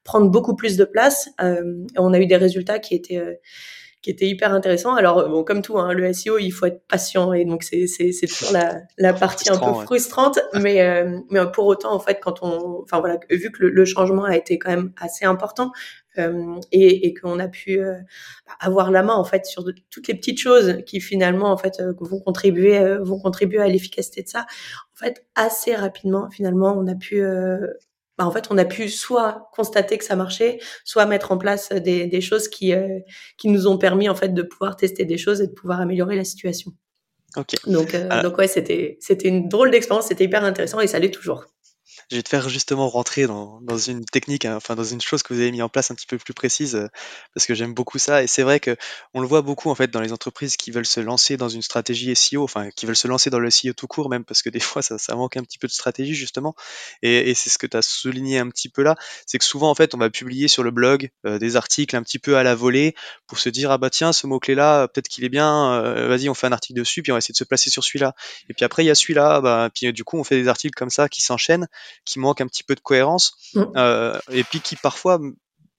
prendre 0.03 0.29
beaucoup 0.29 0.55
plus 0.55 0.77
de 0.77 0.85
place 0.85 1.29
on 1.39 2.13
a 2.13 2.19
eu 2.19 2.25
des 2.25 2.37
résultats 2.37 2.79
qui 2.79 2.95
étaient 2.95 3.39
qui 4.05 4.11
était 4.11 4.27
hyper 4.27 4.53
intéressant. 4.53 4.93
Alors, 4.93 5.27
bon, 5.27 5.43
comme 5.43 5.63
tout, 5.63 5.79
hein, 5.79 5.91
le 5.91 6.13
SEO, 6.13 6.37
il 6.37 6.51
faut 6.51 6.67
être 6.67 6.85
patient 6.87 7.33
et 7.33 7.43
donc 7.43 7.63
c'est, 7.63 7.87
c'est, 7.87 8.11
c'est 8.11 8.27
toujours 8.27 8.51
la, 8.53 8.81
la 8.99 9.13
partie 9.13 9.49
un 9.49 9.57
peu 9.57 9.73
frustrante. 9.83 10.37
Mais, 10.53 10.79
euh, 10.81 11.17
mais 11.31 11.39
pour 11.51 11.65
autant, 11.65 11.91
en 11.91 11.99
fait, 11.99 12.19
quand 12.21 12.43
on, 12.43 12.83
enfin 12.83 12.99
voilà, 12.99 13.17
vu 13.31 13.51
que 13.51 13.63
le, 13.63 13.85
changement 13.85 14.25
a 14.25 14.35
été 14.37 14.59
quand 14.59 14.69
même 14.69 14.93
assez 15.01 15.25
important 15.25 15.71
euh, 16.19 16.59
et, 16.71 17.07
et 17.07 17.15
qu'on 17.15 17.39
a 17.39 17.47
pu 17.47 17.79
euh, 17.79 17.95
avoir 18.59 18.91
la 18.91 19.01
main 19.01 19.15
en 19.15 19.23
fait 19.23 19.47
sur 19.47 19.65
toutes 19.89 20.07
les 20.07 20.13
petites 20.13 20.39
choses 20.39 20.83
qui 20.85 21.01
finalement 21.01 21.51
en 21.51 21.57
fait 21.57 21.81
vont 21.99 22.19
contribuer, 22.19 22.97
vont 23.01 23.19
contribuer 23.19 23.59
à 23.59 23.67
l'efficacité 23.67 24.21
de 24.21 24.27
ça. 24.27 24.41
En 24.93 25.03
fait, 25.03 25.25
assez 25.33 25.73
rapidement, 25.73 26.29
finalement, 26.29 26.75
on 26.77 26.85
a 26.85 26.93
pu 26.95 27.23
bah, 28.17 28.25
en 28.25 28.31
fait, 28.31 28.47
on 28.49 28.57
a 28.57 28.65
pu 28.65 28.89
soit 28.89 29.49
constater 29.53 29.97
que 29.97 30.05
ça 30.05 30.15
marchait, 30.15 30.59
soit 30.83 31.05
mettre 31.05 31.31
en 31.31 31.37
place 31.37 31.69
des, 31.69 32.07
des 32.07 32.21
choses 32.21 32.47
qui, 32.47 32.73
euh, 32.73 32.99
qui 33.37 33.49
nous 33.49 33.67
ont 33.67 33.77
permis 33.77 34.07
en 34.07 34.15
fait 34.15 34.33
de 34.33 34.41
pouvoir 34.41 34.77
tester 34.77 35.05
des 35.05 35.17
choses 35.17 35.41
et 35.41 35.47
de 35.47 35.53
pouvoir 35.53 35.81
améliorer 35.81 36.15
la 36.15 36.23
situation. 36.23 36.71
Ok. 37.35 37.55
Donc, 37.67 37.93
euh, 37.93 38.21
donc 38.21 38.37
ouais, 38.37 38.47
c'était 38.47 38.97
c'était 39.01 39.27
une 39.27 39.49
drôle 39.49 39.69
d'expérience, 39.69 40.07
c'était 40.07 40.23
hyper 40.23 40.43
intéressant 40.43 40.79
et 40.79 40.87
ça 40.87 40.99
l'est 40.99 41.13
toujours 41.13 41.45
je 42.11 42.17
vais 42.17 42.23
te 42.23 42.29
faire 42.29 42.49
justement 42.49 42.87
rentrer 42.87 43.25
dans, 43.25 43.59
dans 43.61 43.77
une 43.77 44.05
technique, 44.05 44.45
hein, 44.45 44.55
enfin 44.55 44.75
dans 44.75 44.83
une 44.83 45.01
chose 45.01 45.23
que 45.23 45.33
vous 45.33 45.39
avez 45.39 45.51
mis 45.51 45.61
en 45.61 45.69
place 45.69 45.89
un 45.91 45.95
petit 45.95 46.05
peu 46.05 46.17
plus 46.17 46.33
précise, 46.33 46.75
euh, 46.75 46.87
parce 47.33 47.45
que 47.47 47.55
j'aime 47.55 47.73
beaucoup 47.73 47.97
ça. 47.97 48.23
Et 48.23 48.27
c'est 48.27 48.43
vrai 48.43 48.59
que 48.59 48.75
on 49.13 49.21
le 49.21 49.27
voit 49.27 49.41
beaucoup 49.41 49.69
en 49.69 49.75
fait 49.75 49.89
dans 49.89 50.01
les 50.01 50.13
entreprises 50.13 50.55
qui 50.55 50.71
veulent 50.71 50.85
se 50.85 50.99
lancer 50.99 51.35
dans 51.37 51.49
une 51.49 51.63
stratégie 51.63 52.15
SEO, 52.15 52.43
enfin 52.43 52.69
qui 52.75 52.85
veulent 52.85 52.95
se 52.95 53.07
lancer 53.07 53.29
dans 53.29 53.39
le 53.39 53.49
SEO 53.49 53.73
tout 53.73 53.87
court 53.87 54.09
même, 54.09 54.23
parce 54.23 54.43
que 54.43 54.49
des 54.49 54.59
fois 54.59 54.81
ça, 54.81 54.97
ça 54.97 55.15
manque 55.15 55.37
un 55.37 55.43
petit 55.43 55.57
peu 55.57 55.67
de 55.67 55.73
stratégie 55.73 56.13
justement. 56.13 56.55
Et, 57.01 57.33
c'est 57.35 57.49
ce 57.49 57.57
que 57.57 57.67
tu 57.67 57.75
as 57.75 57.81
souligné 57.81 58.39
un 58.39 58.49
petit 58.49 58.69
peu 58.69 58.83
là, 58.83 58.95
c'est 59.25 59.39
que 59.39 59.45
souvent 59.45 59.69
en 59.69 59.75
fait 59.75 59.93
on 59.95 59.97
va 59.97 60.09
publier 60.09 60.47
sur 60.47 60.63
le 60.63 60.71
blog 60.71 61.09
euh, 61.25 61.39
des 61.39 61.55
articles 61.55 61.95
un 61.95 62.03
petit 62.03 62.19
peu 62.19 62.37
à 62.37 62.43
la 62.43 62.55
volée 62.55 62.95
pour 63.27 63.39
se 63.39 63.49
dire 63.49 63.71
ah 63.71 63.77
bah 63.77 63.89
tiens 63.89 64.13
ce 64.13 64.25
mot 64.27 64.39
clé 64.39 64.55
là 64.55 64.87
peut-être 64.87 65.07
qu'il 65.09 65.23
est 65.25 65.29
bien, 65.29 65.73
euh, 65.73 66.07
vas-y 66.07 66.29
on 66.29 66.33
fait 66.33 66.47
un 66.47 66.51
article 66.51 66.79
dessus 66.79 67.01
puis 67.01 67.11
on 67.11 67.15
va 67.15 67.19
essayer 67.19 67.33
de 67.33 67.37
se 67.37 67.43
placer 67.43 67.69
sur 67.69 67.83
celui-là. 67.83 68.13
Et 68.49 68.53
puis 68.53 68.63
après 68.63 68.83
il 68.83 68.87
y 68.87 68.91
a 68.91 68.95
celui-là, 68.95 69.41
bah 69.41 69.69
puis 69.73 69.91
du 69.91 70.03
coup 70.03 70.17
on 70.17 70.23
fait 70.23 70.41
des 70.41 70.47
articles 70.47 70.75
comme 70.75 70.89
ça 70.89 71.09
qui 71.09 71.21
s'enchaînent 71.21 71.67
qui 72.05 72.19
manquent 72.19 72.41
un 72.41 72.47
petit 72.47 72.63
peu 72.63 72.75
de 72.75 72.79
cohérence 72.79 73.33
mm. 73.53 73.63
euh, 73.75 74.19
et 74.31 74.43
puis 74.43 74.61
qui 74.61 74.75
parfois 74.75 75.19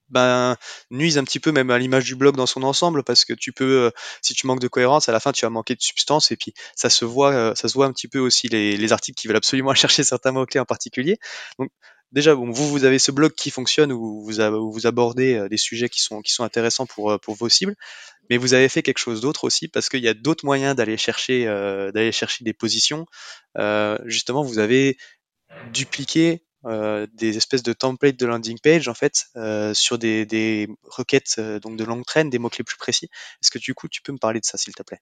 ben, 0.09 0.55
nuisent 0.89 1.17
un 1.17 1.23
petit 1.23 1.39
peu 1.39 1.51
même 1.51 1.69
à 1.69 1.77
l'image 1.77 2.05
du 2.05 2.15
blog 2.15 2.35
dans 2.35 2.45
son 2.45 2.63
ensemble 2.63 3.03
parce 3.03 3.25
que 3.25 3.33
tu 3.33 3.51
peux, 3.51 3.85
euh, 3.85 3.91
si 4.21 4.33
tu 4.33 4.47
manques 4.47 4.61
de 4.61 4.67
cohérence, 4.67 5.09
à 5.09 5.11
la 5.11 5.19
fin 5.19 5.31
tu 5.31 5.45
vas 5.45 5.49
manquer 5.49 5.75
de 5.75 5.81
substance 5.81 6.31
et 6.31 6.37
puis 6.37 6.53
ça 6.75 6.89
se 6.89 7.05
voit, 7.05 7.33
euh, 7.33 7.55
ça 7.55 7.67
se 7.67 7.73
voit 7.73 7.85
un 7.85 7.91
petit 7.91 8.07
peu 8.07 8.19
aussi 8.19 8.47
les, 8.47 8.77
les 8.77 8.93
articles 8.93 9.19
qui 9.19 9.27
veulent 9.27 9.37
absolument 9.37 9.73
chercher 9.73 10.03
certains 10.03 10.31
mots 10.31 10.45
clés 10.45 10.59
en 10.59 10.65
particulier. 10.65 11.17
Donc 11.59 11.69
déjà 12.13 12.35
bon, 12.35 12.49
vous 12.51 12.69
vous 12.69 12.85
avez 12.85 12.99
ce 12.99 13.11
blog 13.11 13.33
qui 13.33 13.51
fonctionne 13.51 13.91
où 13.91 14.23
vous, 14.23 14.41
où 14.41 14.71
vous 14.71 14.87
abordez 14.87 15.45
des 15.49 15.57
sujets 15.57 15.89
qui 15.89 16.01
sont 16.01 16.21
qui 16.21 16.31
sont 16.31 16.45
intéressants 16.45 16.85
pour 16.85 17.19
pour 17.19 17.35
vos 17.35 17.49
cibles, 17.49 17.75
mais 18.29 18.37
vous 18.37 18.53
avez 18.53 18.69
fait 18.69 18.81
quelque 18.81 18.99
chose 18.99 19.19
d'autre 19.19 19.43
aussi 19.43 19.67
parce 19.67 19.89
qu'il 19.89 20.01
y 20.01 20.07
a 20.07 20.13
d'autres 20.13 20.45
moyens 20.45 20.73
d'aller 20.73 20.95
chercher 20.95 21.45
d'aller 21.93 22.13
chercher 22.13 22.45
des 22.45 22.53
positions. 22.53 23.05
justement, 24.05 24.41
vous 24.41 24.59
avez 24.59 24.97
dupliquer 25.73 26.43
des 27.13 27.37
espèces 27.37 27.63
de 27.63 27.71
templates 27.71 28.19
de 28.19 28.25
landing 28.25 28.57
page 28.61 28.89
en 28.89 28.93
fait 28.93 29.27
sur 29.73 29.97
des, 29.97 30.67
requêtes 30.83 31.39
donc 31.61 31.77
de 31.77 31.83
longue 31.83 32.05
traîne, 32.05 32.29
des 32.29 32.39
mots-clés 32.39 32.65
plus 32.65 32.77
précis. 32.77 33.09
Est-ce 33.41 33.51
que 33.51 33.59
du 33.59 33.73
coup 33.73 33.87
tu 33.87 34.01
peux 34.01 34.11
me 34.11 34.17
parler 34.17 34.39
de 34.39 34.45
ça 34.45 34.57
s'il 34.57 34.75
te 34.75 34.83
plaît? 34.83 34.99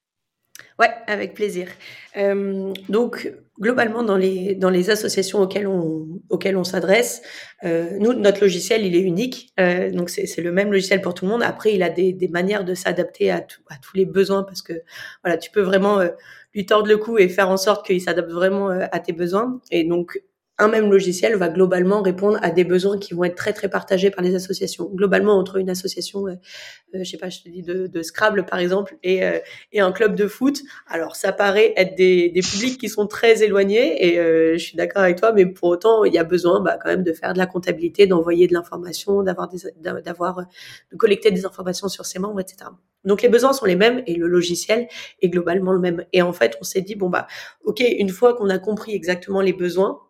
Ouais, 0.78 0.90
avec 1.06 1.34
plaisir. 1.34 1.68
Euh, 2.16 2.72
donc, 2.88 3.32
globalement, 3.58 4.02
dans 4.02 4.16
les, 4.16 4.54
dans 4.54 4.68
les 4.68 4.90
associations 4.90 5.40
auxquelles 5.40 5.66
on, 5.66 6.06
auxquelles 6.28 6.56
on 6.56 6.64
s'adresse, 6.64 7.22
euh, 7.64 7.96
nous, 7.98 8.12
notre 8.12 8.40
logiciel, 8.42 8.84
il 8.84 8.94
est 8.94 9.00
unique. 9.00 9.52
Euh, 9.58 9.90
donc, 9.90 10.10
c'est 10.10 10.42
le 10.42 10.52
même 10.52 10.70
logiciel 10.70 11.00
pour 11.00 11.14
tout 11.14 11.24
le 11.24 11.30
monde. 11.30 11.42
Après, 11.42 11.72
il 11.74 11.82
a 11.82 11.88
des, 11.88 12.28
manières 12.30 12.64
de 12.64 12.74
s'adapter 12.74 13.30
à, 13.30 13.46
à 13.68 13.76
tous 13.80 13.96
les 13.96 14.04
besoins 14.04 14.42
parce 14.42 14.62
que, 14.62 14.74
voilà, 15.24 15.38
tu 15.38 15.50
peux 15.50 15.62
vraiment 15.62 16.00
euh, 16.00 16.08
lui 16.54 16.66
tordre 16.66 16.88
le 16.88 16.98
cou 16.98 17.16
et 17.18 17.28
faire 17.28 17.48
en 17.48 17.56
sorte 17.56 17.86
qu'il 17.86 18.00
s'adapte 18.00 18.30
vraiment 18.30 18.70
euh, 18.70 18.86
à 18.92 19.00
tes 19.00 19.12
besoins. 19.12 19.60
Et 19.70 19.84
donc, 19.84 20.20
un 20.58 20.68
même 20.68 20.90
logiciel 20.90 21.36
va 21.36 21.48
globalement 21.48 22.02
répondre 22.02 22.38
à 22.42 22.50
des 22.50 22.64
besoins 22.64 22.98
qui 22.98 23.14
vont 23.14 23.24
être 23.24 23.34
très 23.34 23.52
très 23.52 23.68
partagés 23.68 24.10
par 24.10 24.24
les 24.24 24.34
associations. 24.34 24.90
Globalement, 24.94 25.38
entre 25.38 25.56
une 25.56 25.68
association, 25.68 26.26
euh, 26.26 26.34
euh, 26.94 27.04
je 27.04 27.10
sais 27.10 27.18
pas, 27.18 27.28
je 27.28 27.40
te 27.40 27.48
dis 27.48 27.62
de, 27.62 27.86
de 27.86 28.02
Scrabble 28.02 28.46
par 28.46 28.58
exemple, 28.58 28.96
et, 29.02 29.24
euh, 29.24 29.38
et, 29.72 29.80
un 29.80 29.92
club 29.92 30.14
de 30.14 30.26
foot, 30.26 30.62
alors 30.86 31.16
ça 31.16 31.32
paraît 31.32 31.74
être 31.76 31.94
des, 31.96 32.30
des 32.30 32.40
publics 32.40 32.78
qui 32.78 32.88
sont 32.88 33.06
très 33.06 33.42
éloignés, 33.42 34.06
et 34.06 34.18
euh, 34.18 34.52
je 34.54 34.64
suis 34.64 34.76
d'accord 34.76 35.02
avec 35.02 35.16
toi, 35.16 35.32
mais 35.32 35.46
pour 35.46 35.68
autant, 35.68 36.04
il 36.04 36.14
y 36.14 36.18
a 36.18 36.24
besoin 36.24 36.60
bah, 36.60 36.78
quand 36.82 36.88
même 36.88 37.02
de 37.02 37.12
faire 37.12 37.32
de 37.32 37.38
la 37.38 37.46
comptabilité, 37.46 38.06
d'envoyer 38.06 38.46
de 38.46 38.54
l'information, 38.54 39.22
d'avoir 39.22 39.50
d'avoir, 40.04 40.46
de 40.92 40.96
collecter 40.96 41.30
des 41.30 41.44
informations 41.44 41.88
sur 41.88 42.06
ses 42.06 42.18
membres, 42.18 42.40
etc. 42.40 42.70
Donc 43.04 43.22
les 43.22 43.28
besoins 43.28 43.52
sont 43.52 43.66
les 43.66 43.76
mêmes 43.76 44.02
et 44.06 44.14
le 44.14 44.26
logiciel 44.26 44.88
est 45.22 45.28
globalement 45.28 45.72
le 45.72 45.78
même. 45.78 46.04
Et 46.12 46.22
en 46.22 46.32
fait, 46.32 46.56
on 46.60 46.64
s'est 46.64 46.80
dit 46.80 46.96
bon 46.96 47.08
bah 47.08 47.26
ok, 47.64 47.80
une 47.80 48.08
fois 48.08 48.34
qu'on 48.34 48.48
a 48.48 48.58
compris 48.58 48.94
exactement 48.94 49.40
les 49.40 49.52
besoins, 49.52 50.00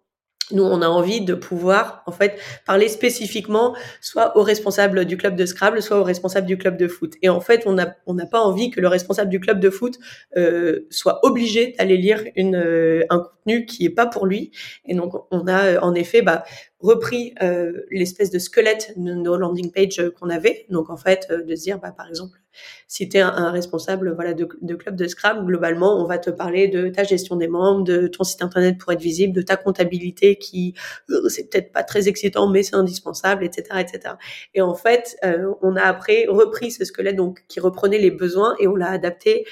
nous, 0.52 0.62
on 0.62 0.80
a 0.80 0.88
envie 0.88 1.20
de 1.20 1.34
pouvoir, 1.34 2.02
en 2.06 2.12
fait, 2.12 2.38
parler 2.66 2.88
spécifiquement 2.88 3.74
soit 4.00 4.36
au 4.36 4.42
responsable 4.42 5.04
du 5.04 5.16
club 5.16 5.34
de 5.34 5.44
Scrabble, 5.44 5.82
soit 5.82 5.98
au 5.98 6.04
responsable 6.04 6.46
du 6.46 6.56
club 6.56 6.76
de 6.76 6.86
foot. 6.86 7.14
Et 7.22 7.28
en 7.28 7.40
fait, 7.40 7.64
on 7.66 7.72
n'a 7.72 7.96
on 8.06 8.14
n'a 8.14 8.26
pas 8.26 8.40
envie 8.40 8.70
que 8.70 8.80
le 8.80 8.88
responsable 8.88 9.30
du 9.30 9.40
club 9.40 9.58
de 9.58 9.70
foot 9.70 9.98
euh, 10.36 10.86
soit 10.90 11.18
obligé 11.24 11.74
d'aller 11.78 11.96
lire 11.96 12.22
une, 12.36 12.56
euh, 12.56 13.04
un 13.10 13.20
contenu 13.20 13.66
qui 13.66 13.84
est 13.86 13.90
pas 13.90 14.06
pour 14.06 14.26
lui. 14.26 14.52
Et 14.86 14.94
donc, 14.94 15.14
on 15.30 15.48
a 15.48 15.80
en 15.80 15.94
effet 15.94 16.22
bah, 16.22 16.44
repris 16.80 17.34
euh, 17.42 17.72
l'espèce 17.90 18.30
de 18.30 18.38
squelette 18.38 18.92
de 18.96 19.14
nos 19.14 19.36
landing 19.36 19.70
pages 19.72 20.02
qu'on 20.18 20.28
avait. 20.28 20.66
Donc, 20.68 20.90
en 20.90 20.96
fait, 20.96 21.26
euh, 21.30 21.42
de 21.42 21.54
se 21.54 21.62
dire, 21.62 21.78
bah, 21.78 21.92
par 21.96 22.08
exemple, 22.08 22.38
si 22.86 23.08
tu 23.08 23.16
es 23.16 23.20
un, 23.20 23.50
responsable 23.50 24.14
voilà, 24.14 24.34
de, 24.34 24.48
de, 24.60 24.74
club 24.74 24.96
de 24.96 25.06
Scrabble, 25.06 25.44
globalement, 25.46 26.02
on 26.02 26.06
va 26.06 26.18
te 26.18 26.30
parler 26.30 26.68
de 26.68 26.88
ta 26.88 27.04
gestion 27.04 27.36
des 27.36 27.48
membres, 27.48 27.84
de 27.84 28.06
ton 28.06 28.24
site 28.24 28.42
internet 28.42 28.78
pour 28.78 28.92
être 28.92 29.00
visible, 29.00 29.32
de 29.32 29.42
ta 29.42 29.56
comptabilité 29.56 30.36
qui, 30.36 30.74
euh, 31.10 31.28
c'est 31.28 31.50
peut-être 31.50 31.72
pas 31.72 31.82
très 31.82 32.08
excitant, 32.08 32.48
mais 32.48 32.62
c'est 32.62 32.76
indispensable, 32.76 33.44
etc., 33.44 33.80
etc. 33.80 34.14
Et 34.54 34.62
en 34.62 34.74
fait, 34.74 35.16
euh, 35.24 35.52
on 35.62 35.76
a 35.76 35.82
après 35.82 36.26
repris 36.28 36.70
ce 36.70 36.84
squelette 36.84 37.16
donc 37.16 37.44
qui 37.48 37.60
reprenait 37.60 37.98
les 37.98 38.10
besoins 38.10 38.54
et 38.58 38.68
on 38.68 38.76
l'a 38.76 38.90
adapté 38.90 39.46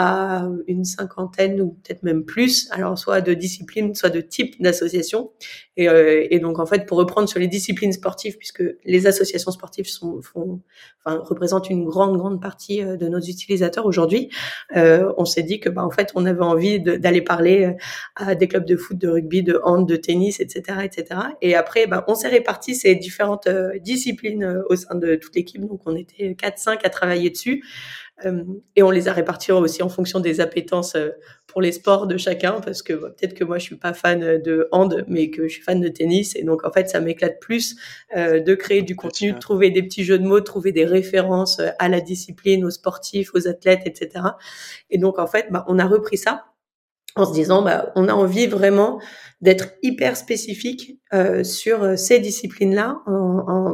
à 0.00 0.48
une 0.68 0.84
cinquantaine 0.84 1.60
ou 1.60 1.70
peut-être 1.82 2.04
même 2.04 2.24
plus, 2.24 2.70
alors 2.70 2.96
soit 2.96 3.20
de 3.20 3.34
disciplines, 3.34 3.96
soit 3.96 4.10
de 4.10 4.20
types 4.20 4.54
d'associations. 4.62 5.32
Et, 5.76 5.88
euh, 5.88 6.24
et, 6.30 6.38
donc 6.38 6.60
en 6.60 6.66
fait, 6.66 6.86
pour 6.86 6.98
reprendre 6.98 7.28
sur 7.28 7.40
les 7.40 7.48
disciplines 7.48 7.92
sportives, 7.92 8.36
puisque 8.36 8.62
les 8.84 9.08
associations 9.08 9.50
sportives 9.50 9.88
sont, 9.88 10.22
font, 10.22 10.60
enfin, 11.04 11.20
représentent 11.24 11.68
une 11.68 11.84
grande 11.84 12.16
grande 12.16 12.40
partie 12.40 12.80
euh, 12.80 12.96
de 12.96 13.08
nos 13.08 13.18
utilisateurs 13.18 13.86
aujourd'hui, 13.86 14.30
euh, 14.76 15.12
on 15.16 15.24
s'est 15.24 15.42
dit 15.42 15.58
que 15.58 15.68
bah 15.68 15.84
en 15.84 15.90
fait, 15.90 16.12
on 16.14 16.26
avait 16.26 16.42
envie 16.42 16.78
d'aller 16.80 17.22
parler 17.22 17.64
euh, 17.64 17.72
à 18.14 18.34
des 18.36 18.46
clubs 18.46 18.66
de 18.66 18.76
foot, 18.76 18.96
de 18.96 19.08
rugby, 19.08 19.42
de 19.42 19.60
hand, 19.64 19.88
de 19.88 19.96
tennis, 19.96 20.38
etc., 20.38 20.78
etc. 20.84 21.20
Et 21.42 21.56
après, 21.56 21.88
bah, 21.88 22.04
on 22.06 22.14
s'est 22.14 22.28
réparti 22.28 22.76
ces 22.76 22.94
différentes 22.94 23.48
euh, 23.48 23.78
disciplines 23.80 24.62
au 24.68 24.76
sein 24.76 24.94
de 24.94 25.16
toute 25.16 25.34
l'équipe. 25.34 25.60
Donc 25.60 25.80
on 25.86 25.96
était 25.96 26.34
4-5 26.34 26.78
à 26.84 26.90
travailler 26.90 27.30
dessus. 27.30 27.64
Euh, 28.24 28.42
et 28.76 28.82
on 28.82 28.90
les 28.90 29.08
a 29.08 29.12
répartis 29.12 29.52
aussi 29.52 29.82
en 29.82 29.88
fonction 29.88 30.20
des 30.20 30.40
appétences 30.40 30.96
euh, 30.96 31.10
pour 31.46 31.60
les 31.60 31.72
sports 31.72 32.06
de 32.06 32.16
chacun, 32.16 32.60
parce 32.60 32.82
que 32.82 32.92
bah, 32.92 33.10
peut-être 33.10 33.34
que 33.34 33.44
moi 33.44 33.58
je 33.58 33.64
suis 33.64 33.76
pas 33.76 33.92
fan 33.92 34.42
de 34.42 34.68
hand, 34.72 35.04
mais 35.08 35.30
que 35.30 35.46
je 35.46 35.54
suis 35.54 35.62
fan 35.62 35.80
de 35.80 35.88
tennis, 35.88 36.34
et 36.36 36.42
donc 36.42 36.64
en 36.64 36.72
fait 36.72 36.88
ça 36.88 37.00
m'éclate 37.00 37.40
plus 37.40 37.76
euh, 38.16 38.40
de 38.40 38.54
créer 38.54 38.82
du 38.82 38.96
contenu, 38.96 39.32
de 39.32 39.38
trouver 39.38 39.70
des 39.70 39.82
petits 39.82 40.04
jeux 40.04 40.18
de 40.18 40.26
mots, 40.26 40.40
de 40.40 40.44
trouver 40.44 40.72
des 40.72 40.84
références 40.84 41.60
à 41.78 41.88
la 41.88 42.00
discipline, 42.00 42.64
aux 42.64 42.70
sportifs, 42.70 43.30
aux 43.34 43.48
athlètes, 43.48 43.82
etc. 43.86 44.24
Et 44.90 44.98
donc 44.98 45.18
en 45.18 45.26
fait, 45.26 45.46
bah, 45.50 45.64
on 45.68 45.78
a 45.78 45.86
repris 45.86 46.18
ça 46.18 46.47
en 47.18 47.26
se 47.26 47.32
disant, 47.32 47.62
bah, 47.62 47.92
on 47.96 48.08
a 48.08 48.12
envie 48.12 48.46
vraiment 48.46 49.00
d'être 49.40 49.68
hyper 49.82 50.16
spécifique 50.16 50.98
euh, 51.12 51.44
sur 51.44 51.82
euh, 51.82 51.96
ces 51.96 52.18
disciplines-là, 52.18 53.02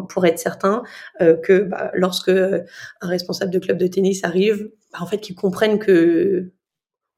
pour 0.08 0.26
être 0.26 0.38
certain 0.38 0.82
euh, 1.20 1.36
que 1.36 1.62
bah, 1.62 1.90
lorsque 1.94 2.28
un 2.28 3.08
responsable 3.08 3.50
de 3.50 3.58
club 3.58 3.78
de 3.78 3.86
tennis 3.86 4.24
arrive, 4.24 4.70
bah, 4.92 4.98
en 5.00 5.06
fait, 5.06 5.18
qu'ils 5.18 5.36
comprennent 5.36 5.78
que 5.78 6.52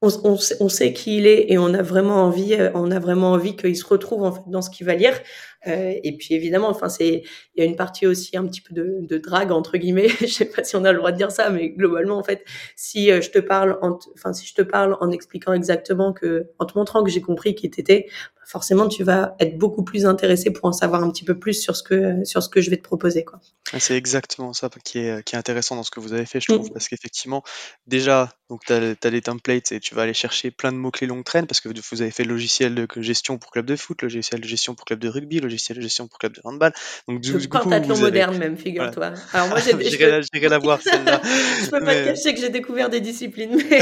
on, 0.02 0.08
on, 0.24 0.38
on, 0.60 0.68
sait 0.68 0.92
qui 0.92 1.18
il 1.18 1.26
est 1.26 1.50
et 1.50 1.58
on 1.58 1.72
a 1.72 1.82
vraiment 1.82 2.24
envie, 2.24 2.56
on 2.74 2.90
a 2.90 2.98
vraiment 2.98 3.32
envie 3.32 3.56
qu'il 3.56 3.76
se 3.76 3.84
retrouve 3.84 4.24
en 4.24 4.32
fait 4.32 4.42
dans 4.46 4.62
ce 4.62 4.70
qu'il 4.70 4.86
va 4.86 4.94
lire. 4.94 5.18
Euh, 5.66 5.94
et 6.02 6.16
puis 6.16 6.34
évidemment, 6.34 6.68
enfin 6.68 6.88
c'est, 6.88 7.22
il 7.54 7.60
y 7.60 7.62
a 7.62 7.64
une 7.64 7.76
partie 7.76 8.06
aussi 8.06 8.36
un 8.36 8.46
petit 8.46 8.60
peu 8.60 8.74
de, 8.74 8.98
de 9.00 9.18
drague 9.18 9.52
entre 9.52 9.78
guillemets. 9.78 10.08
je 10.20 10.26
sais 10.26 10.44
pas 10.44 10.64
si 10.64 10.76
on 10.76 10.84
a 10.84 10.92
le 10.92 10.98
droit 10.98 11.12
de 11.12 11.16
dire 11.16 11.30
ça, 11.30 11.50
mais 11.50 11.70
globalement 11.70 12.18
en 12.18 12.22
fait, 12.22 12.44
si 12.76 13.08
je 13.08 13.30
te 13.30 13.38
parle, 13.38 13.78
enfin 14.14 14.32
si 14.32 14.46
je 14.46 14.54
te 14.54 14.62
parle 14.62 14.96
en 15.00 15.10
expliquant 15.10 15.54
exactement 15.54 16.12
que, 16.12 16.50
en 16.58 16.66
te 16.66 16.76
montrant 16.76 17.02
que 17.02 17.10
j'ai 17.10 17.22
compris 17.22 17.54
qui 17.54 17.70
t'étais, 17.70 18.06
forcément 18.46 18.88
tu 18.88 19.04
vas 19.04 19.34
être 19.40 19.58
beaucoup 19.58 19.82
plus 19.82 20.06
intéressé 20.06 20.50
pour 20.50 20.66
en 20.66 20.72
savoir 20.72 21.02
un 21.02 21.10
petit 21.10 21.24
peu 21.24 21.38
plus 21.38 21.54
sur 21.54 21.76
ce 21.76 21.82
que 21.82 22.24
sur 22.24 22.42
ce 22.42 22.48
que 22.48 22.60
je 22.60 22.70
vais 22.70 22.76
te 22.76 22.82
proposer 22.82 23.24
quoi. 23.24 23.40
C'est 23.78 23.96
exactement 23.96 24.52
ça 24.52 24.70
qui 24.84 24.98
est, 24.98 25.24
qui 25.24 25.34
est 25.34 25.38
intéressant 25.38 25.76
dans 25.76 25.82
ce 25.82 25.90
que 25.90 26.00
vous 26.00 26.12
avez 26.12 26.26
fait, 26.26 26.40
je 26.40 26.52
trouve, 26.52 26.68
mmh. 26.68 26.72
parce 26.72 26.88
qu'effectivement, 26.88 27.42
déjà, 27.86 28.30
donc 28.48 28.64
tu 28.64 28.72
as, 28.72 28.94
as, 29.02 29.10
les 29.10 29.22
templates 29.22 29.72
et 29.72 29.80
tu 29.80 29.94
vas 29.94 30.02
aller 30.02 30.14
chercher 30.14 30.50
plein 30.50 30.70
de 30.70 30.76
mots-clés 30.76 31.06
longue 31.06 31.24
traîne, 31.24 31.46
parce 31.46 31.60
que 31.60 31.68
vous 31.68 32.02
avez 32.02 32.10
fait 32.10 32.22
le 32.22 32.30
logiciel 32.30 32.74
de 32.74 32.86
gestion 32.98 33.38
pour 33.38 33.50
club 33.50 33.66
de 33.66 33.74
foot, 33.74 34.02
le 34.02 34.06
logiciel 34.08 34.40
de 34.40 34.46
gestion 34.46 34.74
pour 34.74 34.84
club 34.84 35.00
de 35.00 35.08
rugby, 35.08 35.36
le 35.36 35.48
logiciel 35.48 35.78
de 35.78 35.82
gestion 35.82 36.06
pour 36.06 36.18
club 36.18 36.34
de 36.34 36.40
handball. 36.44 36.72
Donc, 37.08 37.20
du, 37.20 37.32
du 37.36 37.48
coup, 37.48 37.58
vous 37.58 37.96
moderne 37.96 38.38
même, 38.38 38.56
figure-toi. 38.56 39.10
Voilà. 39.10 39.16
Alors 39.32 39.48
moi, 39.48 39.58
j'ai 40.32 40.48
la 40.48 40.58
voir 40.58 40.80
celle-là. 40.80 41.20
je 41.64 41.70
peux 41.70 41.80
pas 41.80 41.94
te 41.94 42.04
cacher 42.04 42.34
que 42.34 42.40
j'ai 42.40 42.50
découvert 42.50 42.88
des 42.88 43.00
disciplines. 43.00 43.56
Mais... 43.70 43.80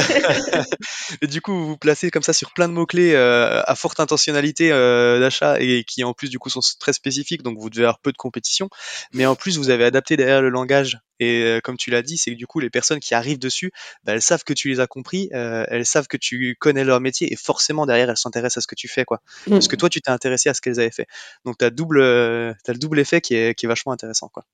et 1.20 1.26
du 1.26 1.40
coup, 1.40 1.52
vous 1.52 1.66
vous 1.66 1.76
placez 1.76 2.10
comme 2.10 2.22
ça 2.22 2.32
sur 2.32 2.52
plein 2.52 2.68
de 2.68 2.72
mots-clés 2.72 3.14
euh, 3.14 3.62
à 3.64 3.74
forte 3.74 4.00
intentionnalité 4.00 4.53
euh, 4.60 5.20
d'achat 5.20 5.60
et 5.60 5.84
qui 5.84 6.04
en 6.04 6.12
plus 6.12 6.28
du 6.30 6.38
coup 6.38 6.50
sont 6.50 6.60
très 6.78 6.92
spécifiques, 6.92 7.42
donc 7.42 7.58
vous 7.58 7.70
devez 7.70 7.84
avoir 7.84 7.98
peu 7.98 8.12
de 8.12 8.16
compétition. 8.16 8.68
Mais 9.12 9.26
en 9.26 9.34
plus, 9.34 9.58
vous 9.58 9.70
avez 9.70 9.84
adapté 9.84 10.16
derrière 10.16 10.42
le 10.42 10.48
langage 10.48 10.98
et 11.20 11.42
euh, 11.42 11.60
comme 11.60 11.76
tu 11.76 11.90
l'as 11.90 12.02
dit, 12.02 12.18
c'est 12.18 12.32
que 12.32 12.36
du 12.36 12.46
coup, 12.46 12.60
les 12.60 12.70
personnes 12.70 13.00
qui 13.00 13.14
arrivent 13.14 13.38
dessus, 13.38 13.72
bah, 14.04 14.12
elles 14.12 14.22
savent 14.22 14.44
que 14.44 14.52
tu 14.52 14.68
les 14.68 14.80
as 14.80 14.86
compris, 14.86 15.30
euh, 15.32 15.64
elles 15.68 15.86
savent 15.86 16.06
que 16.06 16.16
tu 16.16 16.56
connais 16.58 16.84
leur 16.84 17.00
métier 17.00 17.32
et 17.32 17.36
forcément 17.36 17.86
derrière, 17.86 18.10
elles 18.10 18.16
s'intéressent 18.16 18.58
à 18.58 18.60
ce 18.62 18.66
que 18.66 18.74
tu 18.74 18.88
fais, 18.88 19.04
quoi. 19.04 19.20
Mmh. 19.46 19.50
Parce 19.50 19.68
que 19.68 19.76
toi, 19.76 19.88
tu 19.88 20.00
t'es 20.00 20.10
intéressé 20.10 20.48
à 20.48 20.54
ce 20.54 20.60
qu'elles 20.60 20.80
avaient 20.80 20.90
fait. 20.90 21.06
Donc, 21.44 21.58
tu 21.58 21.64
as, 21.64 21.70
double, 21.70 22.02
as 22.02 22.72
le 22.72 22.78
double 22.78 22.98
effet 22.98 23.20
qui 23.20 23.34
est, 23.34 23.54
qui 23.54 23.66
est 23.66 23.68
vachement 23.68 23.92
intéressant, 23.92 24.28
quoi. 24.28 24.44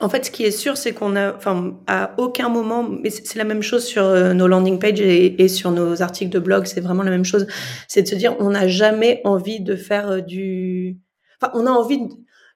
En 0.00 0.08
fait, 0.08 0.26
ce 0.26 0.30
qui 0.30 0.44
est 0.44 0.50
sûr, 0.50 0.76
c'est 0.76 0.92
qu'on 0.92 1.14
a, 1.14 1.34
enfin, 1.34 1.78
à 1.86 2.14
aucun 2.18 2.48
moment, 2.48 2.82
mais 2.82 3.10
c'est 3.10 3.36
la 3.36 3.44
même 3.44 3.62
chose 3.62 3.84
sur 3.84 4.04
euh, 4.04 4.32
nos 4.32 4.48
landing 4.48 4.78
pages 4.78 5.00
et, 5.00 5.48
sur 5.48 5.70
nos 5.70 6.02
articles 6.02 6.30
de 6.32 6.40
blog, 6.40 6.66
c'est 6.66 6.80
vraiment 6.80 7.04
la 7.04 7.10
même 7.10 7.24
chose. 7.24 7.46
C'est 7.86 8.02
de 8.02 8.08
se 8.08 8.14
dire, 8.16 8.36
on 8.40 8.50
n'a 8.50 8.66
jamais 8.66 9.20
envie 9.24 9.60
de 9.60 9.76
faire 9.76 10.10
euh, 10.10 10.20
du, 10.20 10.98
enfin, 11.40 11.52
on 11.54 11.66
a 11.66 11.70
envie 11.70 12.08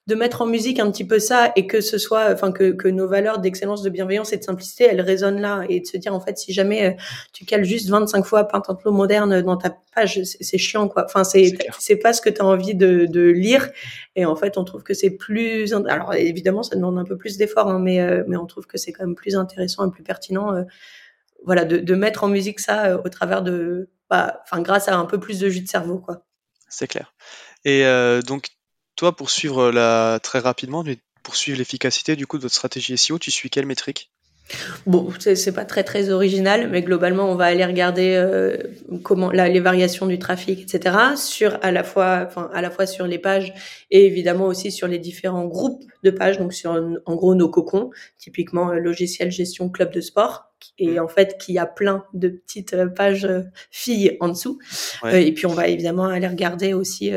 de, 0.08 0.14
mettre 0.14 0.42
en 0.42 0.46
musique 0.46 0.80
un 0.80 0.90
petit 0.90 1.06
peu 1.06 1.18
ça 1.18 1.52
et 1.54 1.66
que 1.66 1.80
ce 1.80 1.98
soit, 1.98 2.32
enfin 2.32 2.50
que, 2.50 2.72
que 2.72 2.88
nos 2.88 3.06
valeurs 3.06 3.38
d'excellence, 3.38 3.82
de 3.82 3.90
bienveillance 3.90 4.32
et 4.32 4.36
de 4.38 4.42
simplicité, 4.42 4.84
elles 4.84 5.00
résonnent 5.00 5.40
là 5.40 5.64
et 5.68 5.80
de 5.80 5.86
se 5.86 5.96
dire 5.96 6.14
en 6.14 6.20
fait 6.20 6.38
si 6.38 6.52
jamais 6.52 6.86
euh, 6.86 6.92
tu 7.32 7.44
cales 7.44 7.64
juste 7.64 7.88
25 7.88 8.24
fois 8.24 8.44
Pintantlo 8.44 8.90
moderne 8.90 9.42
dans 9.42 9.56
ta 9.56 9.76
page, 9.94 10.20
c'est 10.24 10.58
chiant 10.58 10.88
quoi. 10.88 11.04
Enfin 11.04 11.24
c'est 11.24 11.56
c'est 11.78 11.96
pas 11.96 12.12
ce 12.12 12.20
que 12.20 12.30
tu 12.30 12.40
as 12.40 12.44
envie 12.44 12.74
de, 12.74 13.06
de 13.06 13.28
lire 13.28 13.70
et 14.16 14.24
en 14.24 14.34
fait 14.34 14.58
on 14.58 14.64
trouve 14.64 14.82
que 14.82 14.94
c'est 14.94 15.10
plus 15.10 15.72
alors 15.72 16.14
évidemment 16.14 16.62
ça 16.62 16.74
demande 16.74 16.98
un 16.98 17.04
peu 17.04 17.16
plus 17.16 17.36
d'efforts 17.36 17.68
hein, 17.68 17.78
mais 17.78 18.00
euh, 18.00 18.24
mais 18.26 18.36
on 18.36 18.46
trouve 18.46 18.66
que 18.66 18.78
c'est 18.78 18.92
quand 18.92 19.04
même 19.04 19.14
plus 19.14 19.36
intéressant 19.36 19.86
et 19.86 19.90
plus 19.90 20.02
pertinent 20.02 20.54
euh, 20.54 20.62
voilà 21.44 21.64
de, 21.64 21.78
de 21.78 21.94
mettre 21.94 22.24
en 22.24 22.28
musique 22.28 22.60
ça 22.60 23.00
au 23.04 23.08
travers 23.08 23.42
de 23.42 23.88
bah, 24.10 24.40
enfin 24.44 24.62
grâce 24.62 24.88
à 24.88 24.96
un 24.96 25.04
peu 25.04 25.20
plus 25.20 25.38
de 25.38 25.48
jus 25.48 25.60
de 25.60 25.68
cerveau 25.68 25.98
quoi. 25.98 26.24
C'est 26.70 26.86
clair. 26.86 27.14
Et 27.64 27.82
donc 28.26 28.48
toi, 28.98 29.16
pour 29.16 29.30
suivre 29.30 29.70
la 29.70 30.20
très 30.22 30.40
rapidement, 30.40 30.84
pour 31.22 31.36
suivre 31.36 31.56
l'efficacité 31.56 32.16
du 32.16 32.26
coup 32.26 32.36
de 32.36 32.42
votre 32.42 32.54
stratégie 32.54 32.98
SEO, 32.98 33.18
tu 33.18 33.30
suis 33.30 33.48
quelle 33.48 33.64
métrique? 33.64 34.10
Bon, 34.86 35.08
c'est 35.18 35.52
pas 35.52 35.64
très 35.64 35.84
très 35.84 36.10
original, 36.10 36.68
mais 36.70 36.82
globalement, 36.82 37.30
on 37.30 37.34
va 37.34 37.46
aller 37.46 37.64
regarder 37.64 38.14
euh, 38.14 38.56
comment 39.02 39.30
là, 39.30 39.48
les 39.48 39.60
variations 39.60 40.06
du 40.06 40.18
trafic, 40.18 40.60
etc. 40.62 40.96
Sur 41.16 41.58
à 41.62 41.70
la 41.70 41.84
fois, 41.84 42.24
enfin 42.26 42.50
à 42.54 42.62
la 42.62 42.70
fois 42.70 42.86
sur 42.86 43.06
les 43.06 43.18
pages 43.18 43.52
et 43.90 44.06
évidemment 44.06 44.46
aussi 44.46 44.72
sur 44.72 44.88
les 44.88 44.98
différents 44.98 45.46
groupes 45.46 45.84
de 46.02 46.10
pages. 46.10 46.38
Donc 46.38 46.54
sur 46.54 46.70
en 47.04 47.14
gros 47.14 47.34
nos 47.34 47.48
cocons, 47.48 47.90
typiquement 48.18 48.70
euh, 48.70 48.78
logiciel 48.78 49.30
gestion 49.30 49.68
club 49.68 49.92
de 49.92 50.00
sport, 50.00 50.50
et 50.78 50.98
mm. 50.98 51.02
en 51.02 51.08
fait 51.08 51.36
qui 51.38 51.58
a 51.58 51.66
plein 51.66 52.04
de 52.14 52.28
petites 52.28 52.74
euh, 52.74 52.86
pages 52.86 53.28
filles 53.70 54.16
en 54.20 54.28
dessous. 54.28 54.58
et 55.12 55.32
puis 55.32 55.46
on 55.46 55.52
va 55.52 55.68
évidemment 55.68 56.06
aller 56.06 56.26
regarder 56.26 56.72
aussi 56.72 57.12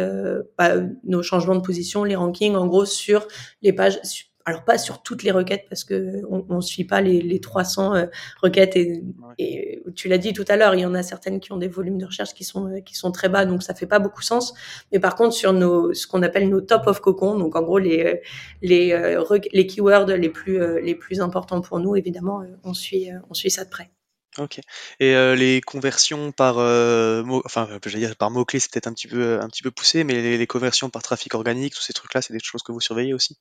bah, 0.57 0.73
nos 1.03 1.23
changements 1.23 1.55
de 1.55 1.61
position, 1.61 2.03
les 2.03 2.15
rankings, 2.15 2.55
en 2.55 2.67
gros 2.67 2.85
sur 2.85 3.27
les 3.61 3.73
pages 3.73 3.99
alors 4.45 4.63
pas 4.63 4.77
sur 4.77 5.01
toutes 5.01 5.23
les 5.23 5.31
requêtes 5.31 5.65
parce 5.69 5.83
que 5.83 6.21
on, 6.29 6.45
on 6.49 6.61
suit 6.61 6.83
pas 6.83 7.01
les, 7.01 7.21
les 7.21 7.39
300 7.39 7.95
euh, 7.95 8.05
requêtes 8.41 8.75
et, 8.75 9.03
et, 9.37 9.83
tu 9.95 10.07
l'as 10.07 10.17
dit 10.17 10.33
tout 10.33 10.45
à 10.47 10.57
l'heure, 10.57 10.75
il 10.75 10.81
y 10.81 10.85
en 10.85 10.93
a 10.93 11.03
certaines 11.03 11.39
qui 11.39 11.51
ont 11.51 11.57
des 11.57 11.67
volumes 11.67 11.97
de 11.97 12.05
recherche 12.05 12.33
qui 12.33 12.43
sont 12.43 12.81
qui 12.85 12.95
sont 12.95 13.11
très 13.11 13.29
bas, 13.29 13.45
donc 13.45 13.63
ça 13.63 13.73
fait 13.73 13.87
pas 13.87 13.99
beaucoup 13.99 14.21
sens. 14.21 14.53
Mais 14.91 14.99
par 14.99 15.15
contre 15.15 15.33
sur 15.33 15.53
nos 15.53 15.93
ce 15.93 16.07
qu'on 16.07 16.23
appelle 16.23 16.49
nos 16.49 16.61
top 16.61 16.87
of 16.87 16.99
cocon, 17.01 17.37
donc 17.37 17.55
en 17.55 17.61
gros 17.61 17.79
les 17.79 18.21
les 18.61 18.93
euh, 18.93 19.23
les 19.53 19.67
keywords 19.67 20.07
les 20.07 20.29
plus 20.29 20.61
euh, 20.61 20.79
les 20.81 20.95
plus 20.95 21.21
importants 21.21 21.61
pour 21.61 21.79
nous, 21.79 21.95
évidemment, 21.95 22.43
on 22.63 22.73
suit 22.73 23.09
on 23.29 23.33
suit 23.33 23.51
ça 23.51 23.65
de 23.65 23.69
près. 23.69 23.91
OK 24.37 24.59
et 24.99 25.15
euh, 25.15 25.35
les 25.35 25.61
conversions 25.61 26.31
par, 26.31 26.57
euh, 26.57 27.23
mot 27.23 27.41
enfin, 27.45 27.67
j'allais 27.85 28.05
dire 28.05 28.15
par 28.15 28.31
mots-clés, 28.31 28.59
c'est 28.59 28.71
peut-être 28.71 28.87
un 28.87 28.93
petit 28.93 29.07
peu, 29.07 29.39
un 29.41 29.47
petit 29.47 29.63
peu 29.63 29.71
poussé, 29.71 30.03
mais 30.03 30.13
les 30.13 30.37
les 30.37 30.47
conversions 30.47 30.89
par 30.89 31.01
trafic 31.01 31.33
organique, 31.33 31.73
tous 31.73 31.81
ces 31.81 31.93
trucs-là, 31.93 32.21
c'est 32.21 32.33
des 32.33 32.39
choses 32.41 32.63
que 32.63 32.71
vous 32.71 32.79
surveillez 32.79 33.13
aussi? 33.13 33.37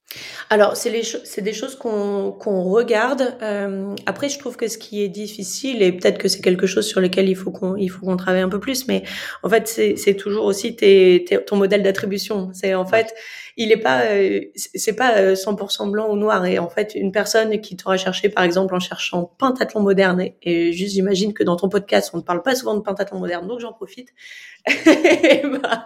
Alors 0.49 0.77
c'est 0.77 0.91
les 0.91 1.03
c'est 1.03 1.43
des 1.43 1.53
choses 1.53 1.77
qu'on 1.77 2.33
qu'on 2.33 2.63
regarde, 2.65 3.37
euh, 3.43 3.95
après 4.07 4.29
je 4.29 4.39
trouve 4.39 4.57
que 4.57 4.69
ce 4.69 4.79
qui 4.79 5.03
est 5.03 5.09
difficile 5.09 5.83
et 5.83 5.93
peut-être 5.93 6.19
que 6.19 6.29
c'est 6.29 6.41
quelque 6.41 6.67
chose 6.67 6.87
sur 6.87 7.01
lequel 7.01 7.29
il 7.29 7.37
faut 7.37 7.51
qu'on 7.51 7.77
il 7.77 7.89
faut 7.89 8.05
qu'on 8.05 8.17
travaille 8.17 8.43
un 8.43 8.49
peu 8.49 8.61
plus, 8.61 8.89
mais 8.89 9.05
en 9.43 9.49
fait 9.49 9.69
c'est 9.69 9.97
c'est 9.97 10.15
toujours 10.15 10.45
aussi 10.45 10.75
tes 10.77 11.25
tes 11.27 11.45
ton 11.45 11.57
modèle 11.57 11.83
d'attribution. 11.83 12.51
C'est 12.53 12.75
en 12.75 12.87
fait 12.87 13.15
il 13.57 13.73
est 13.73 13.77
pas, 13.77 14.05
euh, 14.07 14.41
c'est 14.55 14.95
pas 14.95 15.35
100% 15.35 15.87
euh, 15.87 15.91
blanc 15.91 16.11
ou 16.11 16.17
noir. 16.17 16.47
Et 16.47 16.59
en 16.59 16.69
fait, 16.69 16.95
une 16.95 17.13
personne 17.13 17.61
qui 17.61 17.77
t'aura 17.77 17.99
cherché, 17.99 18.29
par 18.31 18.45
exemple, 18.45 18.75
en 18.75 18.81
cherchant 18.81 19.31
pentathlon 19.39 19.81
moderne, 19.83 20.25
et 20.43 20.73
juste 20.81 20.95
j'imagine 20.95 21.33
que 21.33 21.43
dans 21.43 21.57
ton 21.57 21.69
podcast, 21.69 22.11
on 22.15 22.19
ne 22.19 22.23
parle 22.23 22.43
pas 22.43 22.55
souvent 22.55 22.75
de 22.75 22.81
pentathlon 22.81 23.19
moderne, 23.19 23.47
donc 23.47 23.61
j'en 23.61 23.73
profite. 23.73 24.09
et, 24.67 25.43
bah, 25.43 25.85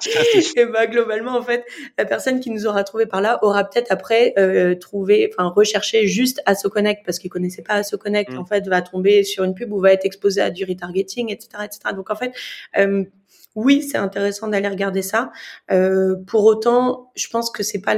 et 0.56 0.66
bah, 0.66 0.86
globalement, 0.86 1.36
en 1.36 1.42
fait, 1.42 1.64
la 1.98 2.04
personne 2.04 2.40
qui 2.40 2.50
nous 2.50 2.66
aura 2.66 2.84
trouvé 2.84 3.06
par 3.06 3.20
là 3.20 3.38
aura 3.42 3.64
peut-être 3.64 3.92
après 3.92 4.34
euh, 4.38 4.74
trouvé, 4.74 5.30
enfin 5.32 5.48
recherché 5.48 6.06
juste 6.06 6.42
AssoConnect 6.46 7.04
parce 7.04 7.18
qu'il 7.18 7.30
connaissait 7.30 7.62
pas 7.62 7.74
AssoConnect. 7.74 8.32
Mm. 8.32 8.38
En 8.38 8.44
fait, 8.44 8.66
va 8.66 8.82
tomber 8.82 9.22
sur 9.22 9.44
une 9.44 9.54
pub 9.54 9.72
ou 9.72 9.80
va 9.80 9.92
être 9.92 10.04
exposé 10.04 10.40
à 10.40 10.50
du 10.50 10.64
retargeting, 10.64 11.30
etc., 11.30 11.64
etc. 11.64 11.94
Donc 11.94 12.10
en 12.10 12.16
fait, 12.16 12.32
euh, 12.78 13.04
oui, 13.54 13.82
c'est 13.82 13.98
intéressant 13.98 14.48
d'aller 14.48 14.68
regarder 14.68 15.02
ça. 15.02 15.30
Euh, 15.70 16.16
pour 16.26 16.44
autant, 16.44 17.12
je 17.14 17.28
pense 17.28 17.50
que 17.50 17.62
c'est 17.62 17.80
pas 17.80 17.94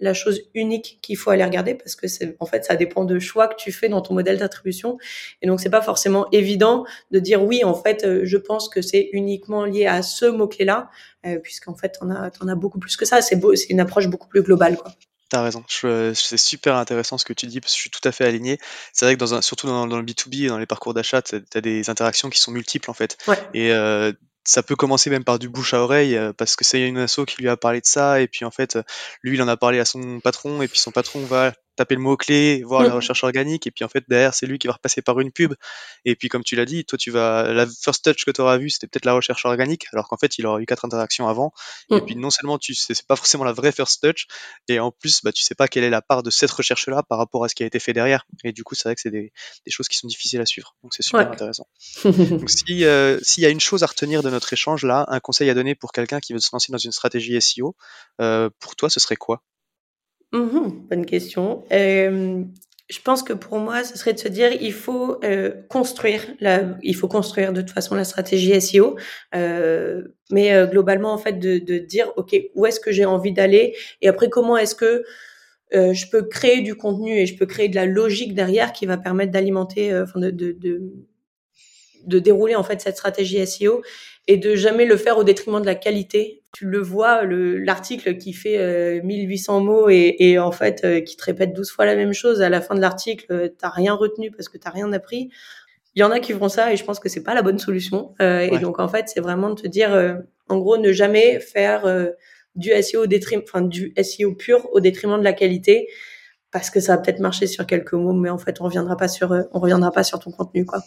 la 0.00 0.14
chose 0.14 0.42
unique 0.54 0.98
qu'il 1.02 1.16
faut 1.16 1.30
aller 1.30 1.44
regarder 1.44 1.74
parce 1.74 1.96
que 1.96 2.06
c'est 2.06 2.36
en 2.38 2.46
fait 2.46 2.64
ça 2.64 2.76
dépend 2.76 3.04
de 3.04 3.18
choix 3.18 3.48
que 3.48 3.56
tu 3.56 3.72
fais 3.72 3.88
dans 3.88 4.00
ton 4.00 4.14
modèle 4.14 4.38
d'attribution 4.38 4.96
et 5.42 5.48
donc 5.48 5.60
c'est 5.60 5.70
pas 5.70 5.82
forcément 5.82 6.30
évident 6.30 6.84
de 7.10 7.18
dire 7.18 7.42
oui 7.42 7.64
en 7.64 7.74
fait 7.74 8.04
euh, 8.04 8.20
je 8.22 8.36
pense 8.36 8.68
que 8.68 8.80
c'est 8.80 9.08
uniquement 9.12 9.64
lié 9.64 9.86
à 9.86 10.02
ce 10.02 10.26
mot 10.26 10.46
clé 10.46 10.64
là 10.64 10.88
euh, 11.26 11.38
puisqu'en 11.38 11.74
fait 11.74 11.98
on 12.00 12.12
a 12.12 12.30
on 12.40 12.46
a 12.46 12.54
beaucoup 12.54 12.78
plus 12.78 12.96
que 12.96 13.04
ça 13.04 13.20
c'est 13.22 13.34
beau 13.34 13.56
c'est 13.56 13.70
une 13.70 13.80
approche 13.80 14.06
beaucoup 14.06 14.28
plus 14.28 14.42
globale 14.42 14.76
quoi. 14.76 14.92
T'as 15.30 15.42
raison, 15.42 15.62
c'est 15.68 16.38
super 16.38 16.76
intéressant 16.76 17.18
ce 17.18 17.26
que 17.26 17.34
tu 17.34 17.44
dis 17.44 17.60
parce 17.60 17.74
que 17.74 17.76
je 17.76 17.82
suis 17.82 17.90
tout 17.90 18.00
à 18.04 18.12
fait 18.12 18.24
aligné. 18.24 18.58
C'est 18.94 19.04
vrai 19.04 19.14
que 19.14 19.20
dans 19.20 19.34
un, 19.34 19.42
surtout 19.42 19.66
dans, 19.66 19.86
dans 19.86 19.98
le 19.98 20.02
B2B, 20.02 20.48
dans 20.48 20.56
les 20.56 20.64
parcours 20.64 20.94
d'achat, 20.94 21.20
tu 21.20 21.36
as 21.54 21.60
des 21.60 21.90
interactions 21.90 22.30
qui 22.30 22.40
sont 22.40 22.50
multiples 22.50 22.90
en 22.90 22.94
fait. 22.94 23.18
Ouais. 23.28 23.36
Et 23.52 23.70
euh, 23.72 24.10
ça 24.48 24.62
peut 24.62 24.76
commencer 24.76 25.10
même 25.10 25.24
par 25.24 25.38
du 25.38 25.48
bouche 25.48 25.74
à 25.74 25.82
oreille 25.82 26.16
euh, 26.16 26.32
parce 26.32 26.56
que 26.56 26.64
c'est 26.64 26.80
une 26.80 26.98
asso 26.98 27.20
qui 27.26 27.42
lui 27.42 27.48
a 27.48 27.56
parlé 27.56 27.80
de 27.80 27.86
ça 27.86 28.20
et 28.20 28.28
puis 28.28 28.44
en 28.44 28.50
fait 28.50 28.78
lui 29.22 29.36
il 29.36 29.42
en 29.42 29.48
a 29.48 29.56
parlé 29.56 29.78
à 29.78 29.84
son 29.84 30.20
patron 30.20 30.62
et 30.62 30.68
puis 30.68 30.78
son 30.78 30.90
patron 30.90 31.20
va 31.20 31.52
taper 31.78 31.94
le 31.94 32.00
mot-clé, 32.00 32.62
voir 32.64 32.82
la 32.82 32.90
mm. 32.90 32.92
recherche 32.92 33.24
organique, 33.24 33.66
et 33.66 33.70
puis 33.70 33.84
en 33.84 33.88
fait, 33.88 34.04
derrière, 34.08 34.34
c'est 34.34 34.46
lui 34.46 34.58
qui 34.58 34.66
va 34.66 34.74
repasser 34.74 35.00
par 35.00 35.18
une 35.20 35.30
pub. 35.30 35.54
Et 36.04 36.16
puis, 36.16 36.28
comme 36.28 36.42
tu 36.42 36.56
l'as 36.56 36.64
dit, 36.64 36.84
toi, 36.84 36.98
tu 36.98 37.10
vas, 37.10 37.52
la 37.52 37.66
first 37.66 38.04
touch 38.04 38.24
que 38.24 38.30
tu 38.32 38.40
auras 38.40 38.58
vu, 38.58 38.68
c'était 38.68 38.88
peut-être 38.88 39.04
la 39.04 39.14
recherche 39.14 39.44
organique, 39.44 39.86
alors 39.92 40.08
qu'en 40.08 40.16
fait, 40.16 40.38
il 40.38 40.46
aura 40.46 40.60
eu 40.60 40.66
quatre 40.66 40.84
interactions 40.84 41.28
avant. 41.28 41.52
Et 41.90 41.96
mm. 41.96 42.04
puis, 42.04 42.16
non 42.16 42.30
seulement 42.30 42.58
tu 42.58 42.74
sais, 42.74 42.94
c'est 42.94 43.06
pas 43.06 43.16
forcément 43.16 43.44
la 43.44 43.52
vraie 43.52 43.72
first 43.72 44.02
touch, 44.02 44.26
et 44.68 44.80
en 44.80 44.90
plus, 44.90 45.22
bah, 45.22 45.32
tu 45.32 45.42
sais 45.42 45.54
pas 45.54 45.68
quelle 45.68 45.84
est 45.84 45.90
la 45.90 46.02
part 46.02 46.22
de 46.22 46.30
cette 46.30 46.50
recherche-là 46.50 47.02
par 47.04 47.18
rapport 47.18 47.44
à 47.44 47.48
ce 47.48 47.54
qui 47.54 47.62
a 47.62 47.66
été 47.66 47.78
fait 47.78 47.92
derrière. 47.92 48.26
Et 48.44 48.52
du 48.52 48.64
coup, 48.64 48.74
c'est 48.74 48.88
vrai 48.88 48.96
que 48.96 49.00
c'est 49.00 49.10
des, 49.10 49.32
des, 49.64 49.70
choses 49.70 49.88
qui 49.88 49.96
sont 49.96 50.08
difficiles 50.08 50.40
à 50.40 50.46
suivre. 50.46 50.74
Donc, 50.82 50.94
c'est 50.94 51.04
super 51.04 51.30
intéressant. 51.30 51.68
Donc, 52.04 52.50
si, 52.50 52.84
euh, 52.84 53.18
s'il 53.22 53.44
y 53.44 53.46
a 53.46 53.50
une 53.50 53.60
chose 53.60 53.84
à 53.84 53.86
retenir 53.86 54.22
de 54.22 54.30
notre 54.30 54.52
échange 54.52 54.84
là, 54.84 55.04
un 55.08 55.20
conseil 55.20 55.48
à 55.48 55.54
donner 55.54 55.74
pour 55.76 55.92
quelqu'un 55.92 56.18
qui 56.18 56.32
veut 56.32 56.40
se 56.40 56.50
lancer 56.52 56.72
dans 56.72 56.78
une 56.78 56.92
stratégie 56.92 57.40
SEO, 57.40 57.76
euh, 58.20 58.50
pour 58.58 58.74
toi, 58.74 58.90
ce 58.90 58.98
serait 58.98 59.16
quoi? 59.16 59.42
Mmh 60.32 60.86
bonne 60.90 61.06
question. 61.06 61.64
Je 61.70 63.02
pense 63.02 63.22
que 63.22 63.34
pour 63.34 63.58
moi, 63.58 63.84
ce 63.84 63.98
serait 63.98 64.14
de 64.14 64.18
se 64.18 64.28
dire, 64.28 64.50
il 64.62 64.72
faut 64.72 65.22
euh, 65.22 65.52
construire, 65.68 66.22
la, 66.40 66.78
il 66.82 66.96
faut 66.96 67.06
construire 67.06 67.52
de 67.52 67.60
toute 67.60 67.72
façon 67.72 67.94
la 67.94 68.04
stratégie 68.04 68.58
SEO, 68.62 68.96
euh, 69.34 70.04
mais 70.30 70.66
globalement 70.66 71.12
en 71.12 71.18
fait 71.18 71.34
de, 71.34 71.58
de 71.58 71.76
dire, 71.76 72.10
ok, 72.16 72.34
où 72.54 72.64
est-ce 72.64 72.80
que 72.80 72.90
j'ai 72.90 73.04
envie 73.04 73.32
d'aller, 73.32 73.76
et 74.00 74.08
après 74.08 74.30
comment 74.30 74.56
est-ce 74.56 74.74
que 74.74 75.04
je 75.70 76.10
peux 76.10 76.22
créer 76.22 76.62
du 76.62 76.76
contenu 76.76 77.18
et 77.18 77.26
je 77.26 77.36
peux 77.36 77.44
créer 77.44 77.68
de 77.68 77.74
la 77.74 77.84
logique 77.84 78.34
derrière 78.34 78.72
qui 78.72 78.86
va 78.86 78.96
permettre 78.96 79.32
d'alimenter, 79.32 79.94
enfin 79.94 80.18
de, 80.18 80.30
de, 80.30 80.52
de, 80.52 80.80
de 82.06 82.18
dérouler 82.18 82.54
en 82.54 82.62
fait 82.62 82.80
cette 82.80 82.96
stratégie 82.96 83.44
SEO 83.46 83.82
et 84.28 84.36
de 84.36 84.54
jamais 84.54 84.84
le 84.84 84.96
faire 84.96 85.16
au 85.16 85.24
détriment 85.24 85.60
de 85.60 85.66
la 85.66 85.74
qualité. 85.74 86.42
Tu 86.52 86.66
le 86.66 86.80
vois, 86.80 87.24
l'article 87.24 88.18
qui 88.18 88.34
fait 88.34 88.58
euh, 88.58 89.00
1800 89.02 89.60
mots 89.60 89.88
et, 89.88 90.16
et 90.18 90.38
en 90.38 90.52
fait 90.52 90.82
euh, 90.84 91.00
qui 91.00 91.16
te 91.16 91.24
répète 91.24 91.54
12 91.54 91.70
fois 91.70 91.86
la 91.86 91.96
même 91.96 92.12
chose, 92.12 92.42
à 92.42 92.50
la 92.50 92.60
fin 92.60 92.74
de 92.74 92.80
l'article, 92.80 93.26
euh, 93.30 93.48
t'as 93.48 93.70
rien 93.70 93.94
retenu 93.94 94.30
parce 94.30 94.50
que 94.50 94.58
t'as 94.58 94.70
rien 94.70 94.92
appris. 94.92 95.30
Il 95.94 96.00
y 96.00 96.04
en 96.04 96.10
a 96.10 96.20
qui 96.20 96.34
font 96.34 96.50
ça 96.50 96.72
et 96.72 96.76
je 96.76 96.84
pense 96.84 97.00
que 97.00 97.08
c'est 97.08 97.22
pas 97.22 97.34
la 97.34 97.42
bonne 97.42 97.58
solution. 97.58 98.14
Euh, 98.20 98.40
et 98.40 98.58
donc 98.58 98.78
en 98.78 98.88
fait, 98.88 99.08
c'est 99.08 99.20
vraiment 99.20 99.50
de 99.50 99.62
te 99.62 99.66
dire, 99.66 99.90
en 100.48 100.58
gros, 100.58 100.76
ne 100.76 100.92
jamais 100.92 101.40
faire 101.40 101.86
du 102.54 102.70
SEO 102.82 103.02
au 103.02 103.06
détriment, 103.06 103.42
enfin 103.42 103.62
du 103.62 103.94
SEO 104.00 104.34
pur 104.34 104.68
au 104.72 104.80
détriment 104.80 105.18
de 105.18 105.24
la 105.24 105.32
qualité 105.32 105.88
parce 106.50 106.70
que 106.70 106.80
ça 106.80 106.96
va 106.96 107.02
peut-être 107.02 107.20
marcher 107.20 107.46
sur 107.46 107.66
quelques 107.66 107.92
mots, 107.92 108.12
mais 108.12 108.30
en 108.30 108.38
fait, 108.38 108.60
on 108.60 108.64
reviendra 108.64 108.96
pas 108.96 109.08
sur, 109.08 109.32
on 109.52 109.60
reviendra 109.60 109.90
pas 109.90 110.04
sur 110.04 110.18
ton 110.18 110.30
contenu, 110.30 110.64
quoi. 110.64 110.80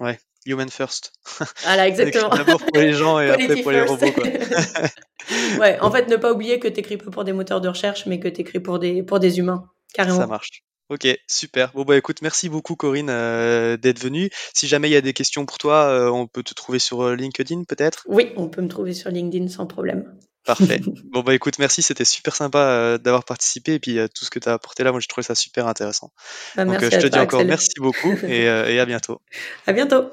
Ouais, 0.00 0.18
human 0.46 0.68
first. 0.68 1.12
Voilà, 1.64 1.86
exactement. 1.86 2.30
D'abord 2.30 2.64
pour 2.64 2.80
les 2.80 2.92
gens 2.92 3.20
et 3.20 3.30
après 3.30 3.62
pour 3.62 3.72
les 3.72 3.82
robots. 3.82 4.12
Quoi. 4.12 4.24
ouais, 5.60 5.78
en 5.80 5.90
fait, 5.90 6.08
ne 6.08 6.16
pas 6.16 6.32
oublier 6.32 6.58
que 6.58 6.68
tu 6.68 6.80
écris 6.80 6.96
pas 6.96 7.10
pour 7.10 7.24
des 7.24 7.32
moteurs 7.32 7.60
de 7.60 7.68
recherche, 7.68 8.06
mais 8.06 8.18
que 8.20 8.28
tu 8.28 8.40
écris 8.40 8.60
pour 8.60 8.78
des, 8.78 9.02
pour 9.02 9.20
des 9.20 9.38
humains, 9.38 9.68
carrément. 9.94 10.18
Ça 10.18 10.26
marche. 10.26 10.64
Ok, 10.92 11.08
super. 11.26 11.72
Bon 11.72 11.84
bah 11.84 11.96
écoute, 11.96 12.20
merci 12.20 12.50
beaucoup 12.50 12.76
Corinne 12.76 13.08
euh, 13.08 13.78
d'être 13.78 13.98
venue. 13.98 14.28
Si 14.52 14.68
jamais 14.68 14.90
il 14.90 14.92
y 14.92 14.96
a 14.96 15.00
des 15.00 15.14
questions 15.14 15.46
pour 15.46 15.56
toi, 15.56 15.86
euh, 15.86 16.10
on 16.10 16.26
peut 16.26 16.42
te 16.42 16.52
trouver 16.52 16.78
sur 16.78 17.02
euh, 17.02 17.16
LinkedIn 17.16 17.64
peut-être? 17.64 18.04
Oui, 18.08 18.32
on 18.36 18.48
peut 18.48 18.60
me 18.60 18.68
trouver 18.68 18.92
sur 18.92 19.10
LinkedIn 19.10 19.48
sans 19.48 19.66
problème. 19.66 20.14
Parfait. 20.44 20.80
bon 21.12 21.20
bah 21.20 21.34
écoute, 21.34 21.58
merci, 21.58 21.82
c'était 21.82 22.04
super 22.04 22.34
sympa 22.34 22.58
euh, 22.58 22.98
d'avoir 22.98 23.24
participé 23.24 23.74
et 23.74 23.78
puis 23.78 23.98
euh, 23.98 24.08
tout 24.08 24.24
ce 24.24 24.30
que 24.30 24.38
tu 24.38 24.48
as 24.48 24.52
apporté 24.52 24.82
là, 24.84 24.90
moi 24.90 25.00
je 25.00 25.06
trouvé 25.08 25.24
ça 25.24 25.34
super 25.34 25.66
intéressant. 25.68 26.10
Bah, 26.56 26.64
Donc 26.64 26.80
je 26.82 26.88
te 26.88 26.96
toi, 26.96 27.08
dis 27.08 27.18
encore 27.18 27.40
Axel. 27.40 27.48
merci 27.48 27.74
beaucoup 27.78 28.12
et, 28.26 28.44
et 28.44 28.80
à 28.80 28.84
bientôt. 28.86 29.20
À 29.66 29.72
bientôt. 29.72 30.10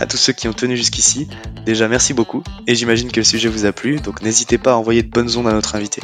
À 0.00 0.06
tous 0.06 0.16
ceux 0.16 0.32
qui 0.32 0.48
ont 0.48 0.52
tenu 0.52 0.76
jusqu'ici, 0.76 1.28
déjà 1.64 1.86
merci 1.86 2.14
beaucoup, 2.14 2.42
et 2.66 2.74
j'imagine 2.74 3.12
que 3.12 3.20
le 3.20 3.24
sujet 3.24 3.48
vous 3.48 3.64
a 3.64 3.72
plu, 3.72 4.00
donc 4.00 4.22
n'hésitez 4.22 4.58
pas 4.58 4.72
à 4.72 4.74
envoyer 4.74 5.02
de 5.02 5.08
bonnes 5.08 5.36
ondes 5.36 5.46
à 5.46 5.52
notre 5.52 5.76
invité. 5.76 6.02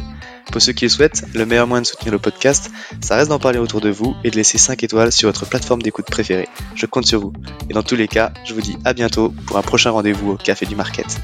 Pour 0.53 0.63
ceux 0.63 0.73
qui 0.73 0.85
le 0.85 0.89
souhaitent, 0.89 1.25
le 1.35 1.45
meilleur 1.45 1.67
moyen 1.67 1.83
de 1.83 1.87
soutenir 1.87 2.13
le 2.13 2.19
podcast, 2.21 2.71
ça 3.01 3.17
reste 3.17 3.31
d'en 3.31 3.39
parler 3.41 3.59
autour 3.59 3.81
de 3.81 3.91
vous 3.91 4.15
et 4.25 4.31
de 4.31 4.37
laisser 4.37 4.59
5 4.59 4.83
étoiles 4.85 5.11
sur 5.13 5.29
votre 5.29 5.45
plateforme 5.45 5.83
d'écoute 5.83 6.07
préférée. 6.07 6.49
Je 6.77 6.87
compte 6.87 7.07
sur 7.07 7.21
vous. 7.21 7.33
Et 7.69 7.73
dans 7.73 7.83
tous 7.83 7.97
les 7.97 8.09
cas, 8.09 8.33
je 8.45 8.55
vous 8.55 8.61
dis 8.61 8.77
à 8.85 8.93
bientôt 8.93 9.33
pour 9.47 9.59
un 9.59 9.63
prochain 9.63 9.91
rendez-vous 9.91 10.33
au 10.33 10.37
Café 10.37 10.67
du 10.67 10.77
Market. 10.77 11.21